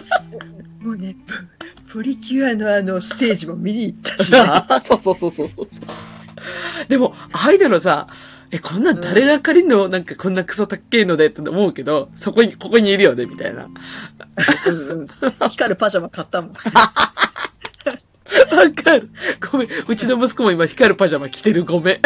[0.80, 5.68] もうね、ププリキュアのあの、ステージも見に行ったし、そ うそうそうそうそう。
[6.88, 8.06] でも、ああいうのさ、
[8.50, 13.68] え、こんなん誰が借りんの、なんかこんなクソたっけえのでって思うけど、そこに、ここにいるよね、みたいな。
[14.66, 15.08] うんうん、
[15.48, 16.52] 光るパジャマ買ったもん。
[18.54, 19.10] わかる。
[19.50, 19.68] ごめん。
[19.88, 21.64] うちの息子も今光るパジャマ着てる。
[21.64, 22.00] ごめん。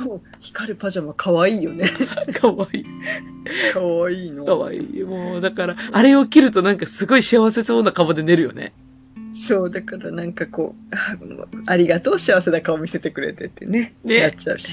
[0.00, 1.88] もう光るパジャマ可愛いよね。
[2.40, 2.86] かわいい。
[3.72, 4.44] 可愛いの。
[4.44, 5.02] かわいい。
[5.04, 8.72] もう、だから、あれを着るとなんかすごい幸せそうな顔で寝るよね。
[9.36, 11.16] そう、だからなんかこう、あ
[11.66, 13.94] ありがとう、幸せな顔見せてくれてってね。
[14.02, 14.68] ねやっちゃうし。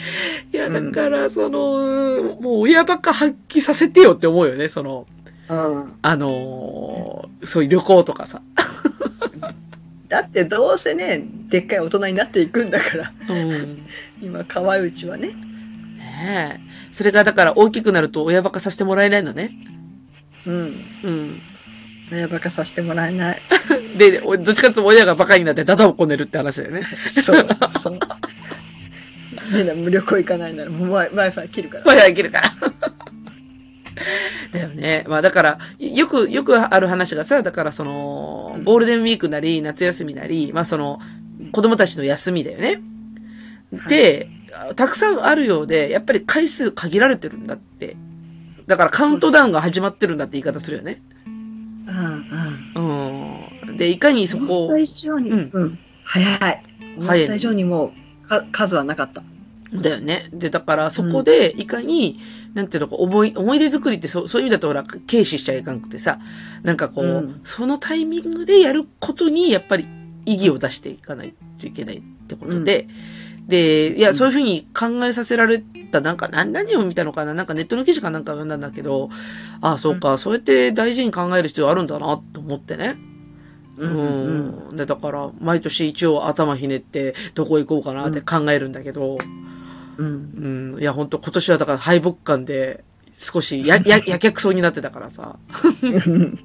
[0.51, 5.05] いや、うんだから、その、もう親ばっか発揮させてよって思うよね、その、
[5.49, 5.93] うん。
[6.01, 8.41] あのーそういう旅行とかさ。
[10.07, 13.86] だってどうせね、でっかい大人になっていくんだから、うん。
[14.22, 15.30] 今、可愛いうちはね。
[15.97, 16.93] ねえ。
[16.93, 19.51] それがだから大きくなると親バカさせてもらえないのね。
[20.45, 20.86] うん。
[21.03, 21.41] うん。
[22.12, 23.41] 親バカさせてもらえない。
[23.97, 26.88] で、おどっちかっていうと親がバカになってダダをこねるって話だよね。
[27.10, 27.47] そう、
[27.82, 27.99] そう。
[29.51, 31.84] みんな無旅行行かないなら、もう Wi-Fi 切るから。
[31.86, 32.54] 親が切るから。
[34.51, 35.06] だよね。
[35.08, 40.99] まあだから、よく、よくある話がさ、だからその、ゴールデンウィークなり、夏休みなり、まあその、
[41.51, 42.82] 子供たちの休みだよね。
[43.88, 44.30] で、
[44.76, 47.95] たくさんあるようで、やっぱり回数限られてるんだって。
[48.68, 51.01] だからカウントダウンが始まってるんだって言い方するよね。
[51.88, 53.67] うんうん。
[53.67, 53.77] うん。
[53.77, 56.63] で、いかにそこ思った以上に、うんうん、早い。
[56.97, 59.23] 思った以上にもう、か数はなかった。
[59.81, 60.29] だよね。
[60.31, 62.19] で、だからそこで、いかに、
[62.53, 66.19] なんていうのか、思い、思い出作りってそそういう意味だとほら、軽視しちゃいかんくてさ、
[66.61, 69.88] なんかこう、うんそのタイミングでやることに、やっぱり
[70.25, 72.88] 意義を出していかないといけないってことで、
[73.48, 75.60] で、いや、うんそういうふうに考えさせられ
[75.91, 77.34] た、なんか、何、何を見たのかな？
[77.34, 79.10] なんかネットの記事かなんか読んだんだけど、
[79.62, 82.98] ああ、そうか、そうやって大事に考える必要あるんだなと思ってね。
[83.78, 84.78] ううん。
[84.78, 89.18] で、だから、毎年一応頭ひねって、どこ行こうかなって考えるんだけど、
[89.98, 90.74] うん。
[90.76, 90.82] うん。
[90.82, 92.84] いや、本当今年はだから敗北感で、
[93.16, 95.38] 少しや、や、 やけくそになってたからさ。
[95.82, 96.39] うん。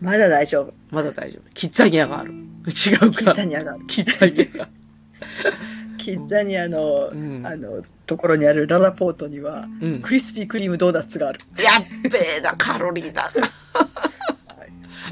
[0.00, 0.74] まだ大丈夫。
[0.90, 1.50] まだ大丈夫。
[1.54, 2.32] キッザニアがある。
[2.32, 3.44] 違うキッかザ。
[3.44, 3.86] ニアがある。
[3.86, 4.68] キッザニアが。
[5.98, 10.00] キッザニアの、うんあの、ところにあるララポートには、うん。
[10.02, 11.40] クリスピークリームドーナツがある。
[11.56, 13.32] やっべえな、カロリーだ。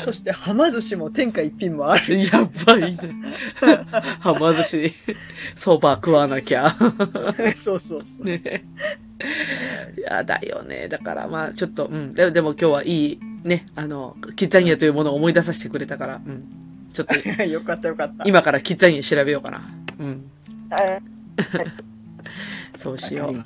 [0.05, 2.19] そして、はま寿司も天下一品もある。
[2.19, 2.31] や
[2.67, 2.99] ばいね。
[4.21, 4.95] はま寿司、
[5.55, 6.77] そば食わなきゃ。
[7.57, 8.25] そうそうそう。
[8.27, 8.65] ね。
[9.97, 10.89] いやだよね。
[10.89, 12.15] だからまあちょっと、うん。
[12.15, 16.45] でもでも今日はいいね、あの、キッザニアというものを思い出させてくれたから、うん。
[16.93, 18.25] ちょっと、 よかったよかった。
[18.27, 19.63] 今からキッザニア調べようかな。
[19.99, 20.31] うん。
[20.71, 21.03] はい
[22.77, 23.27] そうしよ。
[23.27, 23.35] う。
[23.35, 23.45] はい。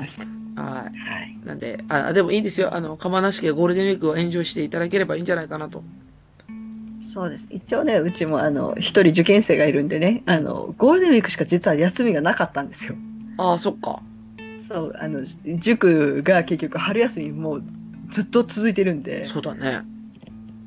[0.59, 1.38] はい。
[1.44, 2.74] なんで、あ、でもいいですよ。
[2.74, 5.82] あの、釜なし家ゴールデンウィークをエンジョイしていただければいいんじゃないかなと。
[7.01, 7.46] そうです。
[7.51, 12.96] 一応ね、うちもあの、一人受験生がいるんでね、あの、ゴールデンウィークしか実は休みがなかったんですよ。
[13.38, 14.03] ああ、そっか。
[14.59, 15.24] そう、あの、
[15.59, 17.62] 塾が結局春休みもう
[18.11, 19.82] ずっと続いてるんで、そうだね。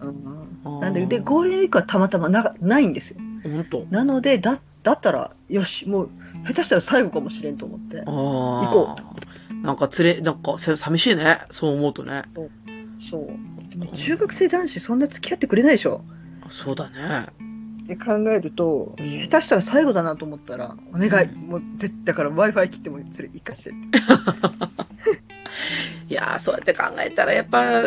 [0.02, 3.18] うんなんで、で、ゴールデンウィークはたまたまなないんですよ。
[3.44, 3.86] ほんと。
[3.90, 6.10] なので、だ、だったら、よし、もう、
[6.48, 8.06] 下手したら最後かもしれんと思ってあ、あ。
[8.06, 8.96] 行こ
[9.52, 9.66] う。
[9.66, 11.40] なんか連れ、なんか、さ寂しいね。
[11.52, 12.24] そう思うとね。
[13.00, 13.30] そう。
[13.96, 16.02] 中学生男子そんな付き合ってくれないでしょ
[16.50, 17.28] そうだね。
[17.84, 23.72] って考えると、うん下手したら最後だなと思ったら、お願い、もう絶対だから Wi-Fi 切っても連れ行かして。
[26.10, 27.84] いやー、そうやって考えたら、やっぱ、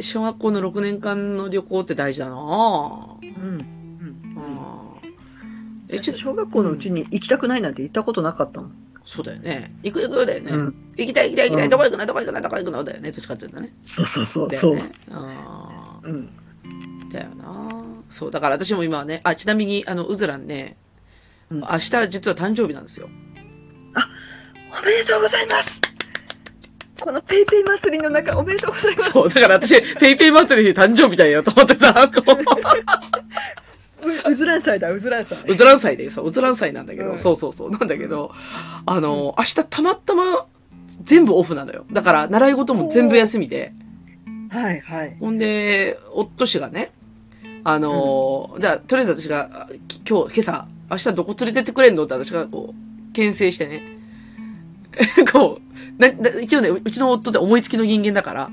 [0.00, 2.38] 小学校の6年間の旅行って大事だなぁ。
[3.22, 3.66] うん。
[4.36, 4.71] あー
[5.92, 8.72] え、え、ちょっと、小学校のうちに行きたくないなんて言ったことなかったもん。
[9.04, 9.72] そうだよね。
[9.82, 10.52] 行く行くだよね。
[10.52, 11.64] うん行きたい行きたい行きたい。
[11.64, 12.06] うんどこ行くの？
[12.06, 12.40] どこ行くの？
[12.40, 12.84] どこ行くの？
[12.84, 13.10] だよね。
[13.10, 13.72] どっちかっていうとね。
[13.82, 14.76] そうそうそう、そう。
[14.76, 14.92] だよね。
[15.10, 16.30] あうん。
[17.10, 20.76] ーだよなそう、だから私も今はね、あ、ちなみに、あの、うずらんね、
[21.50, 23.08] うん明日実は誕生日なんですよ。
[24.74, 25.82] おめでとうございます
[26.98, 32.22] このペイペイ祭りの中、おめでとうございますそう、だから私、ペイペイ祭りに誕生日だよと思ってさ、こ
[34.02, 35.38] う うずらん祭だ、うずらん祭。
[35.38, 38.32] う、うずらん祭で、そう、うずらん祭なんだけど、うんそうそうそう、なんだけど、
[38.86, 40.46] あの、明日たまたま
[40.86, 41.84] 全部オフなのよ。
[41.92, 43.72] だから、習い事も全部休みで、
[44.50, 45.16] はいはい。
[45.18, 46.92] ほんで、夫氏がね、
[47.64, 49.68] あの、じゃあ、とりあえず私が、
[50.08, 52.04] 今日、今朝、明日どこ連れてってくれんの？
[52.04, 53.82] って私がこう、牽制してね。
[55.32, 58.50] こう、な、な一応ね、ううちの夫って思いつきの人間だから、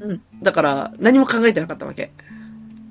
[0.00, 0.20] うん。
[0.42, 2.12] だから、何も考えてなかったわけ。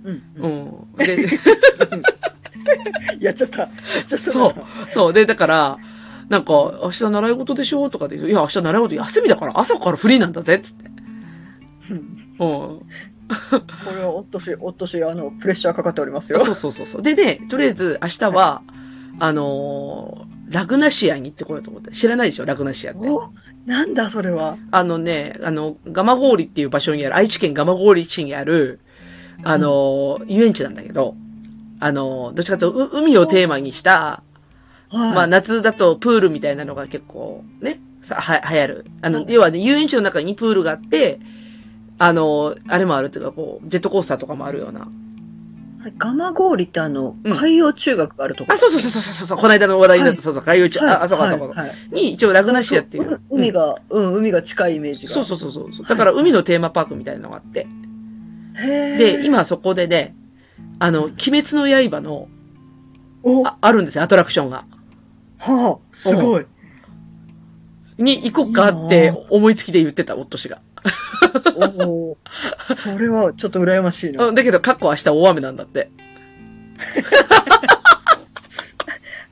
[0.07, 0.73] うん。
[0.97, 1.27] で、
[3.19, 3.59] やっちゃった。
[3.59, 3.69] やっ
[4.05, 4.17] ちゃった。
[4.17, 4.55] そう。
[4.89, 5.13] そう。
[5.13, 5.77] で、だから、
[6.29, 6.53] なんか、
[6.83, 7.89] 明日習い事でしょ？
[7.89, 10.89] とかで言うと、いや、明日習い事休みだから、朝からフリーなんだぜ、つって。
[11.91, 11.97] うん。
[11.97, 12.37] うん。
[12.39, 12.83] こ
[13.93, 16.39] れはおっとし、おっとし、あの、プレッシャーかかっておりますよ。
[16.39, 17.01] そうそうそうそう。
[17.01, 18.61] でね、とりあえず、明日は、
[19.19, 21.91] あのーラグナシアに行ってこようと思って。
[21.91, 22.45] 知らないでしょ？
[22.45, 23.09] ラグナシアって。
[23.09, 23.33] お
[23.65, 24.55] なんだそれは。
[24.71, 28.79] あのね、あの、蒲郡っていう場所にある、愛知県蒲郡市にある、
[29.43, 31.15] あのー遊園地なんだけど、
[31.79, 34.23] あのーどっちかというと、う海をテーマにした、
[34.89, 35.13] はい。
[35.13, 38.85] まあ夏だとプールみたいなのが結構ね、さ、は、流行る。
[39.01, 41.19] あの、要はね、遊園地の中にプールがあって、
[41.99, 44.81] あの、あれもあるっていうか、こう、ジェットコースターとかもあるような。
[44.81, 48.55] はいガマ氷ってあの、うん海洋中学があるところ。
[48.55, 53.13] あ、そうそうそうそうそうこの間の話題になった、はいそうそう、海洋地、はいあ、あそこあそこ、はいはいに、一応ラグナシアっていう。
[53.13, 55.13] う海が、うん、海が近いイメージが。
[55.13, 55.85] そうそうそうそう。
[55.85, 57.67] だから海のテーマパークみたいなのがあって。
[58.57, 60.15] で、、今そこでね、
[60.79, 62.27] あの、鬼滅の刃の、
[63.45, 64.65] ああるんですよ、アトラクションが。
[65.39, 66.45] あ、すごい。
[67.97, 70.61] に行こうかって思いつきで言ってた、夫氏が。
[71.55, 72.17] おお、
[72.75, 74.25] それはちょっと羨ましいな。
[74.25, 75.89] うん、だけど、かっこ明日大雨なんだって。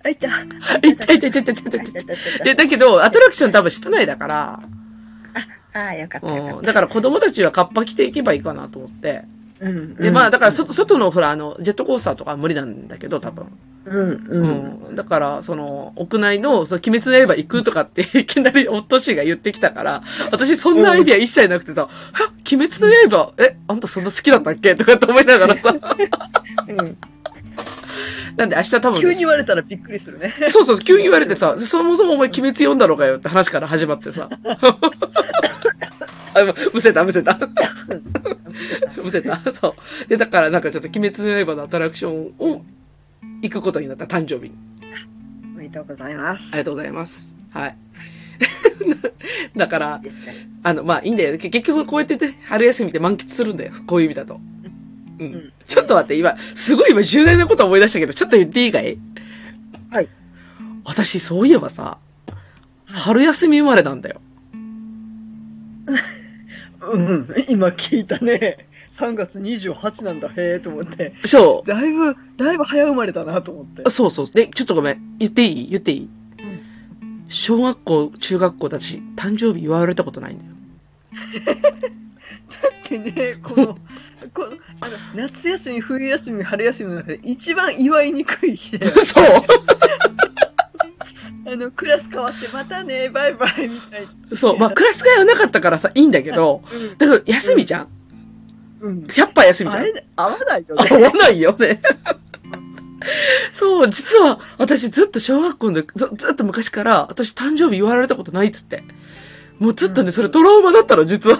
[0.03, 0.27] あ、いた。
[0.27, 2.05] いたいたいたいたいたいたい
[2.37, 4.59] たで、だけど、アトラクション多分室内だから、
[5.75, 9.25] ああ、よかったよかっうん、だから子供たちはカッパ着ていけばいいかなと思って。
[9.59, 9.67] た。
[9.67, 9.95] うん。
[9.95, 13.45] で、まあ、だから、そ外、外のほら、あの、ジェットコースターとかは無理なんだけど、多分。
[13.85, 14.91] うん、ううん。
[14.93, 14.95] ん。
[14.95, 24.75] だから、その、屋内の、その、鬼滅の刃行くとかって、いきなり夫氏が言ってきたから、私そんなアイディア一切なくてさ、は鬼滅の刃、え、あんたそんな好きだったっけ？
[24.75, 25.75] とかって思いながらさ、
[26.67, 26.97] うん
[28.37, 30.33] なんで明日多分、急に言われたらびっくりするね。
[30.49, 34.29] そうそう、急に言われてさ、そもそもお前鬼滅読んだのかよって話から始まってさ。
[36.35, 37.39] あ、むせた、 むせた。
[39.01, 39.39] むせた。
[39.51, 39.75] そ
[40.05, 40.09] う。
[40.09, 42.61] で、だからなんかちょっと鬼滅の刃のアトラクションを
[43.41, 44.55] 行くことになった誕生日に。
[45.55, 46.57] おめでとうございますあり。
[46.59, 47.35] がとうございます。
[47.51, 47.77] はい。
[49.55, 50.01] だから、
[50.63, 51.37] あの、まあいいんだよ。
[51.37, 53.71] け結局こうやってね、春休みって満喫するんだよ。
[53.87, 54.39] こういう意味だと。
[55.19, 55.27] うん。
[55.27, 58.97] んちょっと待って、今、すごい今重大なこと思い出したけど、ちょっと言っていいかい？
[59.91, 60.09] はい。
[60.85, 61.97] 私、そういえばさ、
[62.85, 64.21] 春休み生まれなんだよ。
[66.91, 68.67] うん、今聞いたね。
[68.93, 71.13] 3月28なんだ、へえと思って。
[71.25, 73.89] そだいぶ、だいぶ早生まれだなと思ってう。。
[73.89, 74.27] そうそう。
[74.31, 75.17] で、ちょっとごめん。
[75.19, 75.69] 言っていい？
[75.69, 76.09] 言っていい、
[77.27, 80.51] 小学校、中学校だし、誕生日言われたことないんだよ。
[82.89, 83.77] でね、この、
[84.33, 89.25] この、あの、夏休み、冬休み、春休みの中で一番祝いにくい日で、そう
[91.47, 94.37] あの、クラス変わって、またね、バイバイみたいな。
[94.37, 94.57] そう。
[94.57, 97.87] まあ、クラス替えはなかったからさ、いいんだけど、うんだから休みじゃん、
[98.81, 98.99] うん。
[99.03, 99.83] 100杯休みじゃん。
[99.83, 101.05] あれ、合わないよ合ね。
[101.05, 101.81] わないよね。
[103.51, 108.83] そう、実は、私ずっと小学校で、ずずっと昔から、私誕生日言われたことないっつって。
[109.59, 111.39] もうずっとね、それトラウマだったの、実は。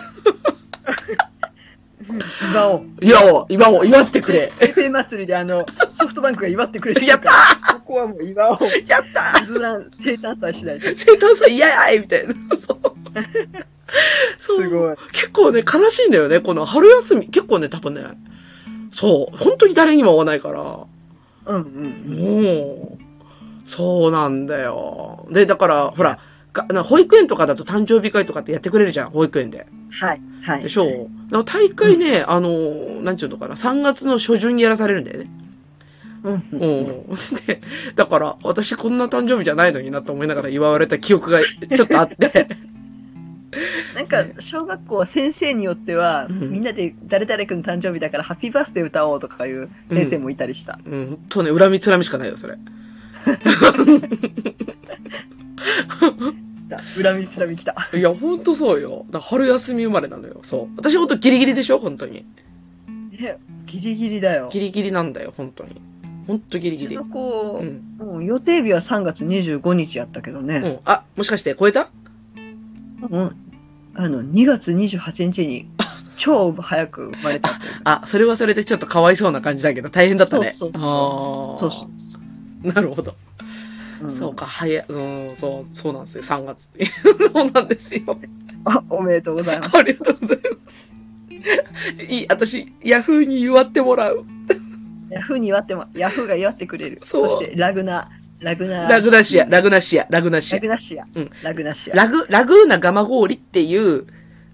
[2.50, 2.84] 祝おう。
[3.02, 4.52] 祝おう、祝おう、祝ってくれ。
[4.62, 8.58] エフェ祭りであの、ソフトバンクが祝ってくれてるやったここはもう祝おう。
[8.88, 10.88] やったずらん、生誕祭しないと。
[10.96, 12.34] 生誕祭嫌やいみたいな。
[12.58, 12.80] そう。
[14.38, 14.62] そう。
[14.62, 14.96] すごい。
[15.12, 16.40] 結構ね、悲しいんだよね。
[16.40, 17.28] この春休み。
[17.28, 18.04] 結構ね、多分ね。
[18.92, 19.38] そう。
[19.38, 20.78] 本当に誰にも会わないから。
[21.48, 21.62] うん
[22.08, 22.44] うん。
[22.44, 25.28] もう、そうなんだよ。
[25.32, 26.20] で、だから、ほら、
[26.54, 29.68] がな保育園とかだと誕生日会とかってやってくれるじゃん、保育園で。
[30.00, 30.22] はい。
[30.42, 30.64] はい。
[30.64, 30.90] でしょう。
[31.32, 32.50] だから大会ね、あの、
[33.02, 35.30] なんちゅうのかな、3月の初旬にやらされるんだよね。
[36.24, 36.60] うんううん。
[36.60, 37.16] ん。
[37.48, 37.62] で、
[37.96, 42.48] だから、私こんな誕生日じゃないのになと思いながら祝われた記憶がちょっとあって。
[43.96, 50.78] なんか、小学校は先生によっては、うんみんなで誰々君の誕生日だからハッピーバースデー歌おうとかいう先生もいたりした。
[50.86, 52.58] うん、ほんとね、恨みつらみしかないよ、それ。
[56.68, 57.76] だ恨みつらみきた。
[57.94, 59.06] いや、ほんとそうよ。
[59.12, 60.40] だ春休み生まれなのよ。
[60.44, 60.76] そう。
[60.78, 61.80] 私ほんとギリギリでしょ？
[61.80, 62.26] 本当に。
[63.20, 64.50] ね、ギリギリだよ。
[64.52, 65.80] ギリギリなんだよ、本当に。
[66.28, 66.96] ほんとギリギリ。
[66.96, 67.82] うちのう子、ん。
[68.18, 70.58] うん予定日は3月25日やったけどね。
[70.58, 70.80] うん。
[70.86, 71.90] あ、もしかして超えた？
[73.10, 73.36] うん。
[73.94, 75.68] あの、2月28日に、
[76.18, 77.60] 超早く生まれた。
[77.84, 80.52] あ、それはそれでちょっとかわいそうな感じだけど、大変だったね。
[80.52, 81.60] そうそうああ。
[81.60, 81.88] そうそ
[82.64, 82.68] う。
[82.74, 83.16] なるほど。
[84.06, 86.86] うんそうか、早い、うん、そう、そうなんですよ、3月って。
[87.34, 88.20] そうなんですよ。
[88.66, 89.78] あ、おめでとうございます。
[89.78, 90.96] ありがとうございます。
[92.10, 94.26] いい、私、ヤフーに祝ってもらう。
[95.10, 97.00] ヤフーに祝っても、ヤフーが祝ってくれる。
[97.04, 100.62] そして、ラグナ、ラグナ、ラグナシア、ラグナシア、ラグナシアラ。
[100.62, 101.06] グナシア。
[101.14, 101.96] うんラグナシア。
[101.96, 104.06] ラグ、ラグーナガマゴーリっていう、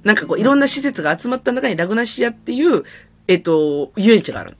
[0.03, 2.83] なんかこう、いろんな施設が集まった中にラグナシアっていう、
[3.27, 4.57] えっと、遊園地がある。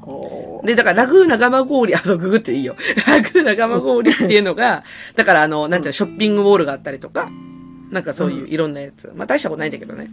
[0.00, 2.76] ほで、だから、ラグーナガマゴーリ、 あ、そう、ググっていいよ。
[3.06, 4.84] ラグーナガマゴーリっていうのが、
[5.16, 7.30] だから、あの、なんていうの、ショッピングモールがあったりとか、
[7.90, 9.12] なんかそういういろんなやつ。
[9.14, 10.10] まあ、大したことないんだけどね。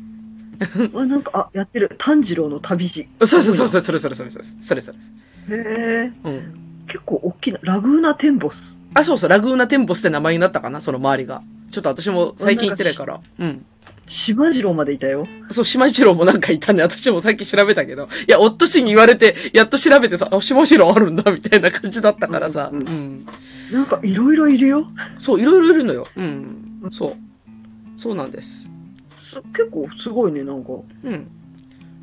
[0.93, 1.91] うわ、なんか、あ、やってる。
[1.97, 3.07] 炭治郎の旅路。
[3.25, 4.97] そうそうそうそう、それそれそれそれ、それそれ。
[4.97, 6.11] へえ。
[6.23, 6.83] うん。
[6.87, 8.79] 結構大きな、ラグーナテンボス。
[8.93, 11.41] あ、そうそう、ラグーナテンボスって名前になったかな、その周りが。
[11.71, 13.19] ちょっと私も最近行ってないから。
[13.39, 13.65] うん。
[14.07, 15.27] 島次郎までいたよ。
[15.51, 16.81] そう、島次郎もなんかいたね。
[16.81, 18.07] 私も最近調べたけど。
[18.27, 22.69] いや、夫氏に言われて、やっと調べてさ、あ、島次郎あるんだ、みたいな感じだったからさ。
[22.71, 23.25] ううんん。
[23.71, 24.87] なんか、いろいろいるよ。
[25.17, 26.07] そう、いろいろいるのよ。
[26.15, 26.87] うん。
[26.89, 27.15] そう。
[27.97, 28.69] そうなんです。
[29.17, 30.71] す結構すごいね、なんか。
[31.03, 31.27] うん。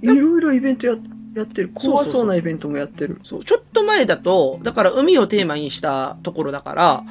[0.03, 0.97] いろいろイベントや
[1.35, 1.71] やってる。
[1.75, 3.19] 怖そうなイベントもやってる。
[3.23, 7.05] そう、ちょっと前だと、だから海をテーマにしたところだから、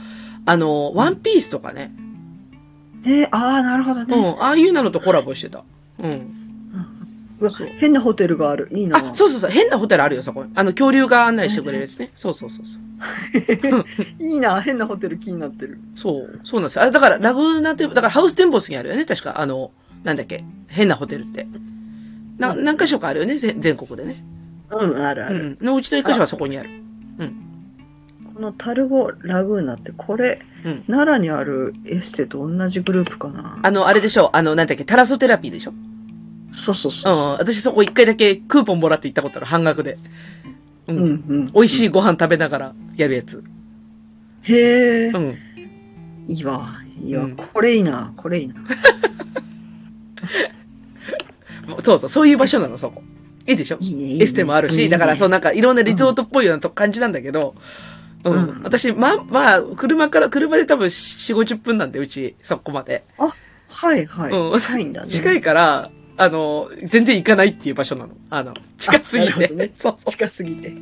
[0.45, 1.93] あの、ワンピースとかね。
[3.03, 4.15] ねああ、なるほどね。
[4.15, 4.43] うん。
[4.43, 5.63] ああいうなのとコラボしてた。
[5.99, 6.43] うん。
[7.39, 8.69] うわそう変なホテルがある。
[8.71, 8.97] いいな。
[8.97, 9.51] あ、そうそうそう。
[9.51, 10.51] 変なホテルあるよ、そこに。
[10.55, 12.11] あの、恐竜が案内してくれるやつね。
[12.15, 12.83] そうそうそうそう。
[14.23, 14.61] いいな。
[14.61, 15.79] 変なホテル気になってる。
[15.95, 16.83] そう、そうなんですよ。
[16.83, 19.41] あれ、だから、ラグーナテン、だからハウステンボスにあるよね、確か。
[19.41, 19.71] あの、
[20.03, 21.47] なんだっけ、変なホテルって。
[22.37, 24.23] な、何箇所かあるよね、ぜ全国でね。
[24.71, 25.57] うん、あるある。
[25.61, 25.65] うん。
[25.65, 26.69] のうちの一箇所はそこにある。
[28.35, 30.83] このタルゴラグーナって、これ、うん。
[30.87, 33.59] 奈良にあるエステと同じグループかな。
[33.61, 35.73] あの、あれでしょ、あの、なんだっけ、タラソテラピーでしょ？
[36.51, 37.15] そうそうそうう。
[37.15, 37.19] ん。
[37.33, 39.97] 私そこ一回だけクーポンもらって行ったことある、半額で。
[40.87, 40.93] う。
[40.93, 41.51] うんんうん。
[41.51, 43.43] 美味しいご飯食べながらやるやつ。
[44.43, 45.37] へえう、ん。
[46.27, 46.69] いいわ。
[47.01, 47.23] いいわ。
[47.25, 48.13] うんこれいいな。
[48.17, 48.55] これいいな。
[51.83, 53.03] そうそう、そういう場所なの、そこ。
[53.47, 53.77] いいでしょ？
[53.79, 54.03] いいね。
[54.05, 57.63] いいねエステもあるし、だからそうなんかいろんなリゾートっぽいようなと感じなんだけど、うん。
[58.23, 63.03] うん私、まあ、まあ、車から、車で多分4、50分なんで、うち、そこまで。
[63.67, 64.31] はいはい。
[64.31, 65.07] うん近いんだね。
[65.09, 68.13] 近いから、あの、全然行かないっていう場所なの。
[68.29, 69.47] あの、近すぎて。
[69.47, 70.73] ね そうそ近すぎて。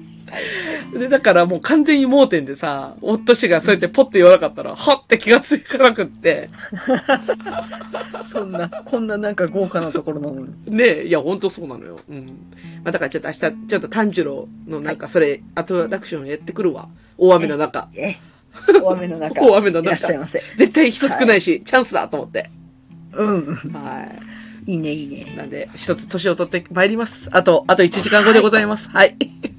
[0.93, 0.99] う。
[0.99, 6.49] で、だからもう完全に盲点でさ、夫氏がそうやってポッと言わなかったら、はって気がつかなくって、
[8.27, 10.75] そんな、こんななんか豪華なところなのに。
[10.75, 11.99] ねいや、ほんとそうなのよ。
[12.09, 12.25] うん。
[12.83, 16.89] まあ、だからちょっと明日、ちょっと炭治郎のなんか、それ、アトラクションやってくるわ。
[17.17, 17.87] 大雨の中。
[17.95, 18.17] え、
[18.83, 19.39] 大雨の中。
[19.47, 20.43] 大雨の中いらっしゃいませ。
[20.57, 22.49] 絶対人少ないし、チャンスだと思って。
[23.13, 23.55] うん。
[23.73, 25.35] はいいね、いいねい。。
[25.35, 27.29] なんで、一つ年を取ってまいります。
[27.31, 28.89] あと、あと1時間後でございます。
[28.89, 29.17] はい。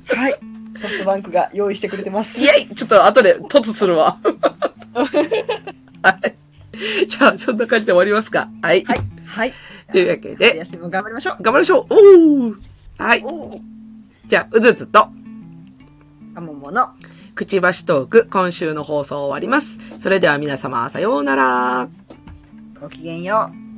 [0.09, 0.39] はい。
[0.77, 2.41] ソフトバンクが用意してくれてます。
[2.41, 4.19] イェイちょっと後で突するわ。
[6.03, 7.09] はい。
[7.09, 8.49] じゃあ、そんな感じで終わりますか。
[8.63, 8.85] はい。
[8.85, 9.01] はい。
[9.27, 9.55] はい。
[9.91, 11.43] というわけで、休みも頑張りましょう。
[11.43, 11.87] 頑張りましょう。
[11.91, 12.57] おー
[12.99, 13.25] はい。
[14.27, 15.09] じゃあ、うずつと、
[16.35, 16.89] かももの。
[17.35, 19.79] くちばしトーク、今週の放送終わります。
[19.99, 21.89] それでは皆様、さようなら。
[22.81, 23.72] ごきげんよう。